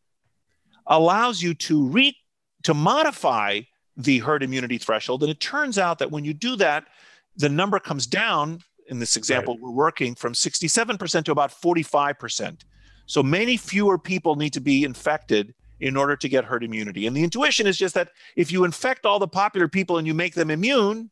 [0.87, 2.17] allows you to re
[2.63, 3.61] to modify
[3.95, 5.21] the herd immunity threshold.
[5.21, 6.87] And it turns out that when you do that
[7.35, 9.61] the number comes down in this example right.
[9.61, 12.63] we're working from 67% to about 45%
[13.05, 17.07] so many fewer people need to be infected in order to get herd immunity.
[17.07, 20.13] And the intuition is just that if you infect all the popular people and you
[20.13, 21.09] make them immune,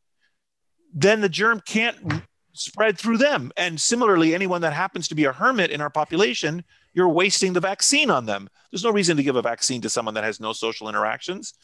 [0.93, 1.97] then the germ can't
[2.53, 3.51] spread through them.
[3.57, 7.59] And similarly, anyone that happens to be a hermit in our population, you're wasting the
[7.59, 8.47] vaccine on them.
[8.71, 11.55] There's no reason to give a vaccine to someone that has no social interactions.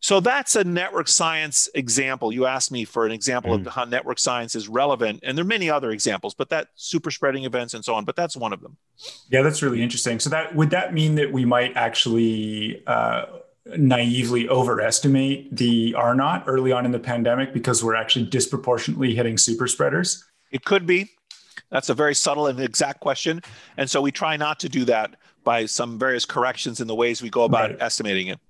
[0.00, 2.32] So that's a network science example.
[2.32, 3.66] You asked me for an example mm.
[3.66, 7.10] of how network science is relevant, and there are many other examples, but that super
[7.10, 8.04] spreading events and so on.
[8.06, 8.78] But that's one of them.
[9.30, 10.18] Yeah, that's really interesting.
[10.18, 13.26] So that would that mean that we might actually uh,
[13.76, 19.36] naively overestimate the R naught early on in the pandemic because we're actually disproportionately hitting
[19.36, 20.24] super spreaders?
[20.50, 21.10] It could be.
[21.70, 23.42] That's a very subtle and exact question,
[23.76, 27.22] and so we try not to do that by some various corrections in the ways
[27.22, 27.82] we go about right.
[27.82, 28.40] estimating it.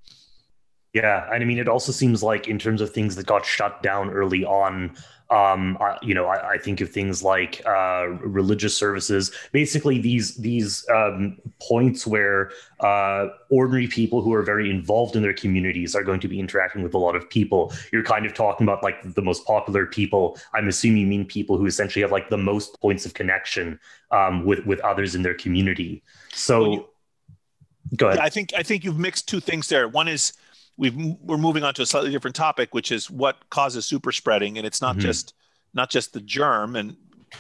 [0.93, 3.83] Yeah, and I mean, it also seems like in terms of things that got shut
[3.83, 4.97] down early on,
[5.31, 9.31] um, uh, you know, I, I, think of things like uh, religious services.
[9.53, 15.33] Basically, these these um, points where uh, ordinary people who are very involved in their
[15.33, 17.73] communities are going to be interacting with a lot of people.
[17.93, 20.37] You're kind of talking about like the most popular people.
[20.53, 23.79] I'm assuming you mean people who essentially have like the most points of connection
[24.11, 26.03] um, with with others in their community.
[26.33, 26.89] So, well, you,
[27.97, 28.19] go ahead.
[28.19, 29.87] I think I think you've mixed two things there.
[29.87, 30.33] One is
[30.81, 34.57] we are moving on to a slightly different topic, which is what causes super spreading,
[34.57, 35.07] and it's not mm-hmm.
[35.07, 35.35] just
[35.75, 36.97] not just the germ, and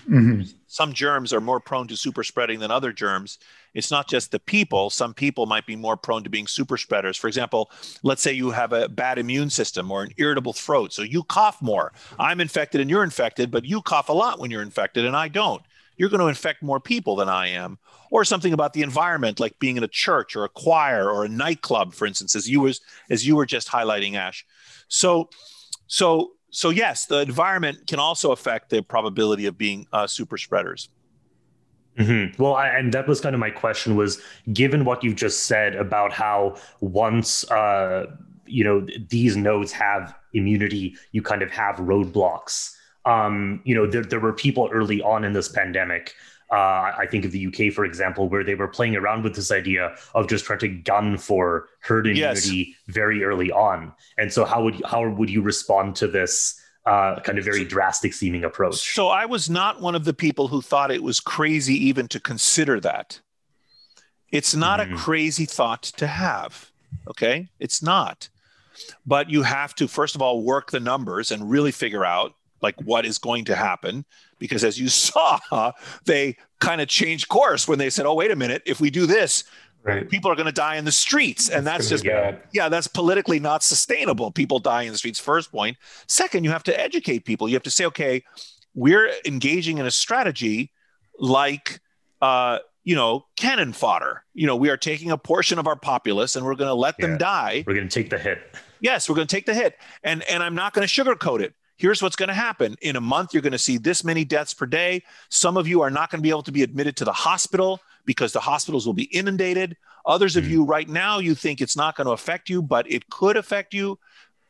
[0.09, 0.43] Mm-hmm.
[0.67, 3.39] Some germs are more prone to super spreading than other germs.
[3.75, 4.91] It's not just the people.
[4.91, 7.17] Some people might be more prone to being super spreaders.
[7.17, 7.71] For example,
[8.03, 10.93] let's say you have a bad immune system or an irritable throat.
[10.93, 11.93] So you cough more.
[12.19, 15.29] I'm infected and you're infected, but you cough a lot when you're infected and I
[15.29, 15.63] don't.
[16.01, 17.79] You're going to infect more people than I am.
[18.11, 21.29] Or something about the environment, like being in a church or a choir or a
[21.29, 22.81] nightclub, for instance, as you was
[23.11, 24.47] as you were just highlighting, Ash.
[24.89, 25.29] So,
[25.89, 30.89] so so yes, the environment can also affect the probability of being uh, super spreaders.
[31.99, 32.43] Mm-hmm.
[32.43, 34.23] Well, I, and that was kind of my question was
[34.55, 38.07] given what you've just said about how once uh,
[38.47, 42.75] you know these nodes have immunity, you kind of have roadblocks.
[43.05, 46.15] Um, you know, there, there were people early on in this pandemic
[46.51, 49.53] uh, I think of the UK, for example, where they were playing around with this
[49.53, 52.77] idea of just trying to gun for herd immunity yes.
[52.89, 53.93] very early on.
[54.19, 58.13] And so, how would how would you respond to this uh, kind of very drastic
[58.13, 58.95] seeming approach?
[58.95, 62.19] So, I was not one of the people who thought it was crazy even to
[62.19, 63.21] consider that.
[64.33, 64.95] It's not mm-hmm.
[64.95, 66.73] a crazy thought to have.
[67.07, 68.29] Okay, it's not.
[69.07, 72.81] But you have to first of all work the numbers and really figure out like
[72.83, 74.05] what is going to happen
[74.39, 75.73] because as you saw
[76.05, 79.07] they kind of changed course when they said oh wait a minute if we do
[79.07, 79.45] this
[79.83, 80.09] right.
[80.09, 82.05] people are going to die in the streets and that's, just
[82.53, 86.63] yeah that's politically not sustainable people die in the streets first point second you have
[86.63, 88.23] to educate people you have to say okay
[88.75, 90.73] we're engaging in a strategy
[91.19, 91.81] like
[92.23, 94.25] uh, you know, cannon fodder.
[94.35, 96.97] You know, we are taking a portion of our populace and we're going to let
[96.99, 97.07] yeah.
[97.07, 97.65] them die.
[97.67, 98.57] We're going to take the hit.
[98.81, 101.55] Yes, we're going to take the hit, and and I'm not going to sugarcoat it
[101.81, 104.53] here's what's going to happen in a month you're going to see this many deaths
[104.53, 107.05] per day some of you are not going to be able to be admitted to
[107.05, 110.51] the hospital because the hospitals will be inundated others of mm.
[110.51, 113.73] you right now you think it's not going to affect you but it could affect
[113.73, 113.99] you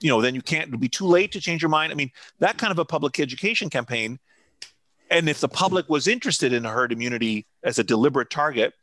[0.01, 2.11] you know then you can't it'll be too late to change your mind i mean
[2.41, 4.19] that kind of a public education campaign
[5.11, 8.75] and if the public was interested in herd immunity as a deliberate target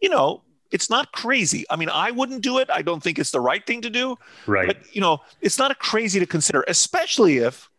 [0.00, 1.64] you know it's not crazy.
[1.70, 2.68] I mean, I wouldn't do it.
[2.70, 4.18] I don't think it's the right thing to do.
[4.46, 4.66] Right.
[4.66, 7.70] But you know, it's not a crazy to consider, especially if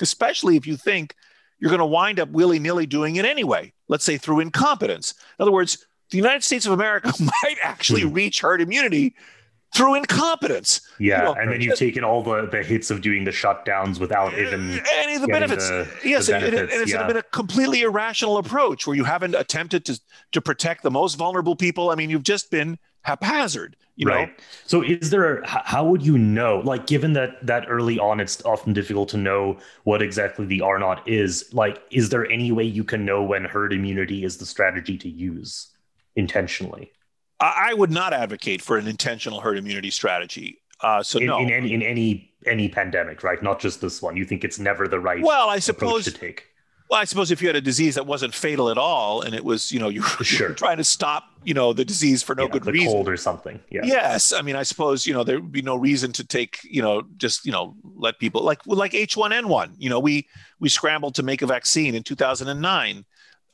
[0.00, 1.14] especially if you think
[1.58, 5.14] you're going to wind up willy nilly doing it anyway, let's say through incompetence.
[5.38, 8.12] In other words, the United States of America might actually hmm.
[8.12, 9.14] reach herd immunity
[9.74, 10.80] through incompetence.
[10.98, 13.98] Yeah, you know, and then you've taken all the, the hits of doing the shutdowns
[13.98, 15.68] without even any of the benefits.
[15.68, 16.60] The, yes, the benefits.
[16.60, 17.06] and, and it's yeah.
[17.06, 20.00] been a completely irrational approach where you haven't attempted to
[20.32, 21.90] to protect the most vulnerable people.
[21.90, 24.28] I mean, you've just been haphazard you right.
[24.28, 24.34] know
[24.66, 28.44] so is there a, how would you know like given that that early on it's
[28.44, 32.64] often difficult to know what exactly the r naught is like is there any way
[32.64, 35.70] you can know when herd immunity is the strategy to use
[36.16, 36.92] intentionally?
[37.40, 41.38] I would not advocate for an intentional herd immunity strategy uh, so in, no.
[41.38, 43.42] in any in any any pandemic right?
[43.42, 44.16] Not just this one.
[44.16, 46.46] You think it's never the right well i suppose to take
[46.90, 49.44] well, I suppose if you had a disease that wasn't fatal at all, and it
[49.44, 50.52] was, you know, you were, sure.
[50.52, 53.16] trying to stop, you know, the disease for no yeah, good the reason, cold or
[53.16, 53.58] something.
[53.70, 53.80] Yeah.
[53.84, 56.82] Yes, I mean, I suppose you know there would be no reason to take, you
[56.82, 59.74] know, just you know, let people like like H1N1.
[59.78, 60.28] You know, we
[60.60, 63.04] we scrambled to make a vaccine in 2009.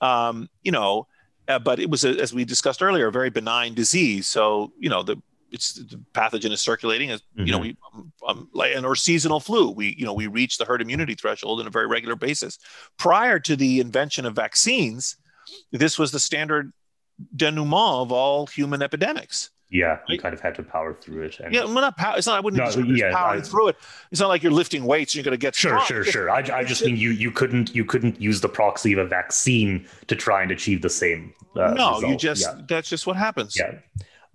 [0.01, 1.07] Um, you know,
[1.47, 4.27] uh, but it was a, as we discussed earlier, a very benign disease.
[4.27, 5.17] So you know, the
[5.51, 7.47] it's the pathogen is circulating as mm-hmm.
[7.47, 7.99] you know mm-hmm.
[7.99, 10.83] we um, um, like and or seasonal flu we you know we reach the herd
[10.83, 12.59] immunity threshold on a very regular basis
[12.99, 15.17] prior to the invention of vaccines
[15.73, 16.73] this was the standard
[17.37, 20.01] denouement of all human epidemics yeah, right?
[20.09, 21.39] you kind of had to power through it.
[21.39, 21.55] And...
[21.55, 22.19] Yeah, well, not power.
[22.19, 22.37] It's not.
[22.37, 22.77] I wouldn't.
[22.77, 23.77] No, yeah, powering I, through it.
[24.11, 25.15] It's not like you're lifting weights.
[25.15, 25.87] and You're going to get sure, strong.
[25.87, 26.31] sure, sure.
[26.31, 29.87] I, I just mean you you couldn't you couldn't use the proxy of a vaccine
[30.09, 31.33] to try and achieve the same.
[31.55, 32.09] Uh, no, result.
[32.09, 32.63] you just yeah.
[32.69, 33.57] that's just what happens.
[33.57, 33.79] Yeah.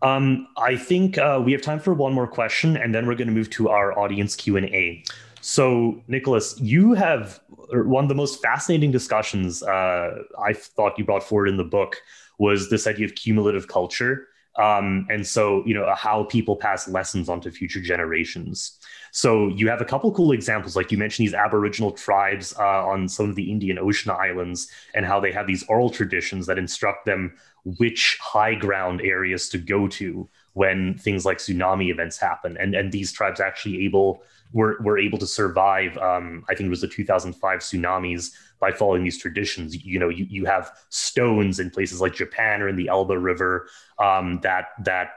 [0.05, 3.27] Um, I think uh, we have time for one more question, and then we're going
[3.27, 5.03] to move to our audience Q and A.
[5.41, 7.39] So, Nicholas, you have
[7.73, 11.63] er, one of the most fascinating discussions uh, I thought you brought forward in the
[11.63, 11.97] book
[12.37, 14.27] was this idea of cumulative culture.
[14.57, 18.79] Um, and so, you know, how people pass lessons onto future generations.
[19.11, 23.07] So you have a couple cool examples, like you mentioned these Aboriginal tribes uh, on
[23.07, 27.05] some of the Indian Ocean islands, and how they have these oral traditions that instruct
[27.05, 27.33] them
[27.77, 32.57] which high ground areas to go to when things like tsunami events happen.
[32.57, 35.97] And and these tribes actually able were were able to survive.
[35.97, 39.85] Um, I think it was the 2005 tsunamis by following these traditions.
[39.85, 43.67] You know, you, you have stones in places like Japan or in the Elbe River
[43.99, 45.11] um, that that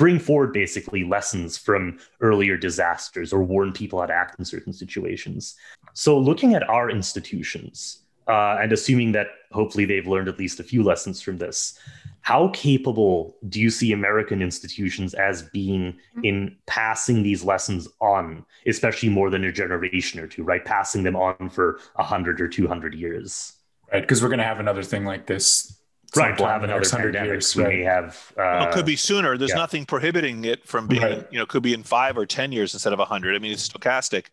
[0.00, 4.72] bring forward basically lessons from earlier disasters or warn people how to act in certain
[4.72, 5.56] situations.
[5.92, 10.64] So, looking at our institutions uh, and assuming that hopefully they've learned at least a
[10.64, 11.78] few lessons from this,
[12.22, 16.24] how capable do you see American institutions as being mm-hmm.
[16.24, 20.64] in passing these lessons on, especially more than a generation or two, right?
[20.64, 23.54] Passing them on for 100 or 200 years.
[23.92, 24.00] Right.
[24.00, 25.76] Because we're going to have another thing like this.
[26.14, 26.38] Right.
[26.38, 27.28] We'll have another pandemic.
[27.28, 27.78] Years, we right?
[27.78, 28.32] may have.
[28.32, 29.38] Uh, well, it could be sooner.
[29.38, 29.56] There's yeah.
[29.56, 31.26] nothing prohibiting it from being, right.
[31.30, 33.34] you know, could be in five or 10 years instead of 100.
[33.34, 34.26] I mean, it's stochastic.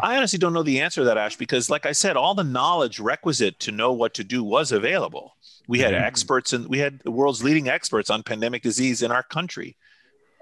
[0.00, 2.44] I honestly don't know the answer to that, Ash, because like I said, all the
[2.44, 5.35] knowledge requisite to know what to do was available.
[5.66, 6.04] We had mm-hmm.
[6.04, 9.76] experts and we had the world's leading experts on pandemic disease in our country.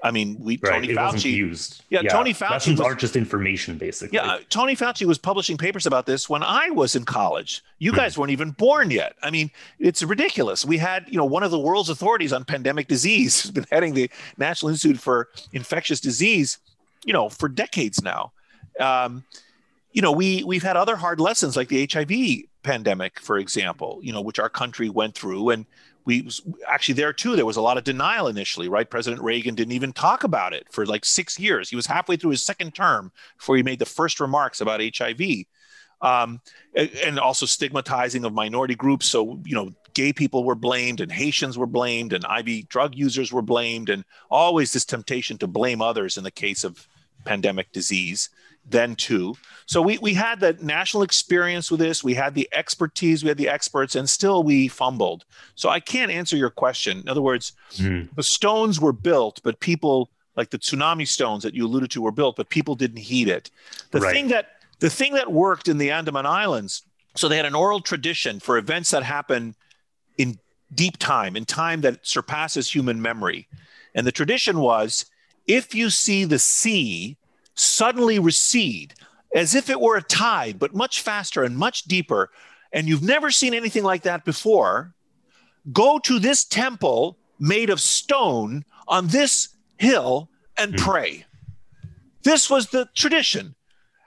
[0.05, 0.75] I mean, we right.
[0.75, 1.83] Tony it Fauci used.
[1.89, 4.17] Yeah, yeah, Tony Fauci lessons was, aren't just information, basically.
[4.17, 7.65] Yeah, Tony Fauci was publishing papers about this when I was in college.
[7.79, 7.97] You hmm.
[7.97, 9.15] guys weren't even born yet.
[9.23, 10.63] I mean, it's ridiculous.
[10.63, 13.95] We had, you know, one of the world's authorities on pandemic disease has been heading
[13.95, 16.59] the National Institute for Infectious Disease,
[17.07, 18.33] you know, for decades now.
[18.79, 19.25] Um,
[19.95, 24.13] you know, we we've had other hard lessons like the HIV pandemic, for example, you
[24.13, 25.51] know, which our country went through.
[25.51, 25.65] And
[26.05, 26.29] we
[26.69, 28.91] actually there too, there was a lot of denial initially, right?
[28.91, 31.71] President Reagan didn't even talk about it for like six years.
[31.71, 35.47] He was halfway through his second term before he made the first remarks about HIV.
[36.03, 36.41] Um,
[36.75, 39.07] and also stigmatizing of minority groups.
[39.07, 43.33] So, you know, gay people were blamed and Haitians were blamed and IV drug users
[43.33, 46.87] were blamed, and always this temptation to blame others in the case of
[47.25, 48.29] pandemic disease
[48.69, 49.35] then too.
[49.67, 52.03] So we, we had the national experience with this.
[52.03, 55.25] We had the expertise, we had the experts, and still we fumbled.
[55.55, 57.01] So I can't answer your question.
[57.01, 58.09] In other words, mm.
[58.15, 62.11] the stones were built, but people like the tsunami stones that you alluded to were
[62.11, 63.51] built, but people didn't heed it.
[63.91, 64.13] The right.
[64.13, 64.49] thing that
[64.81, 66.83] the thing that worked in the Andaman Islands,
[67.15, 69.55] so they had an oral tradition for events that happen
[70.19, 70.39] in
[70.75, 73.47] deep time, in time that surpasses human memory.
[73.95, 75.07] And the tradition was
[75.47, 77.17] if you see the sea
[77.55, 78.95] suddenly recede
[79.35, 82.31] as if it were a tide, but much faster and much deeper,
[82.73, 84.95] and you've never seen anything like that before,
[85.73, 90.79] go to this temple made of stone on this hill and mm.
[90.79, 91.25] pray.
[92.23, 93.55] This was the tradition.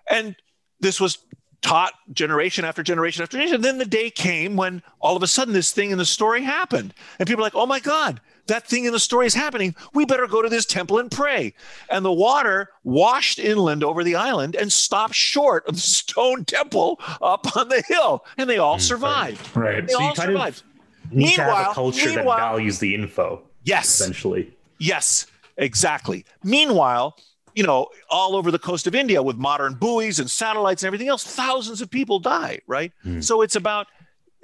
[0.09, 0.35] And
[0.79, 1.19] this was
[1.61, 3.55] taught generation after generation after generation.
[3.55, 6.41] And then the day came when all of a sudden this thing in the story
[6.41, 6.93] happened.
[7.19, 9.75] And people are like, oh my God, that thing in the story is happening.
[9.93, 11.53] We better go to this temple and pray.
[11.89, 16.99] And the water washed inland over the island and stopped short of the stone temple
[17.21, 18.25] up on the hill.
[18.37, 19.55] And they all mm, survived.
[19.55, 19.85] Right.
[19.85, 20.63] They so all survived.
[21.11, 23.41] need to have a culture that values the info.
[23.63, 23.99] Yes.
[23.99, 24.53] Essentially.
[24.79, 25.25] Yes,
[25.57, 26.25] exactly.
[26.43, 27.17] Meanwhile,
[27.57, 31.07] you know, all over the coast of India with modern buoys and satellites and everything
[31.07, 32.91] else, thousands of people die, right?
[33.03, 33.23] Mm.
[33.23, 33.87] So it's about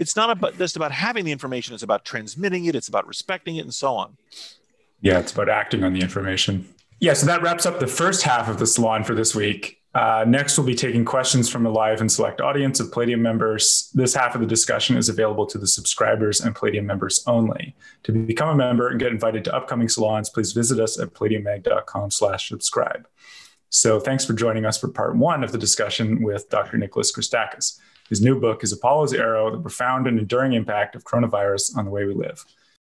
[0.04, 3.56] it's not about just about having the information it's about transmitting it it's about respecting
[3.56, 4.18] it and so on.
[5.02, 6.68] Yeah it's about acting on the information.
[7.00, 9.80] Yeah so that wraps up the first half of the salon for this week.
[9.96, 13.92] Uh, next we'll be taking questions from a live and select audience of palladium members.
[13.94, 17.76] This half of the discussion is available to the subscribers and palladium members only.
[18.04, 22.12] To become a member and get invited to upcoming salons please visit us at palladiummag.com
[22.12, 23.08] slash subscribe.
[23.70, 27.80] So thanks for joining us for part one of the discussion with dr nicholas christakis
[28.14, 31.90] his new book is Apollo's Arrow The Profound and Enduring Impact of Coronavirus on the
[31.90, 32.46] Way We Live.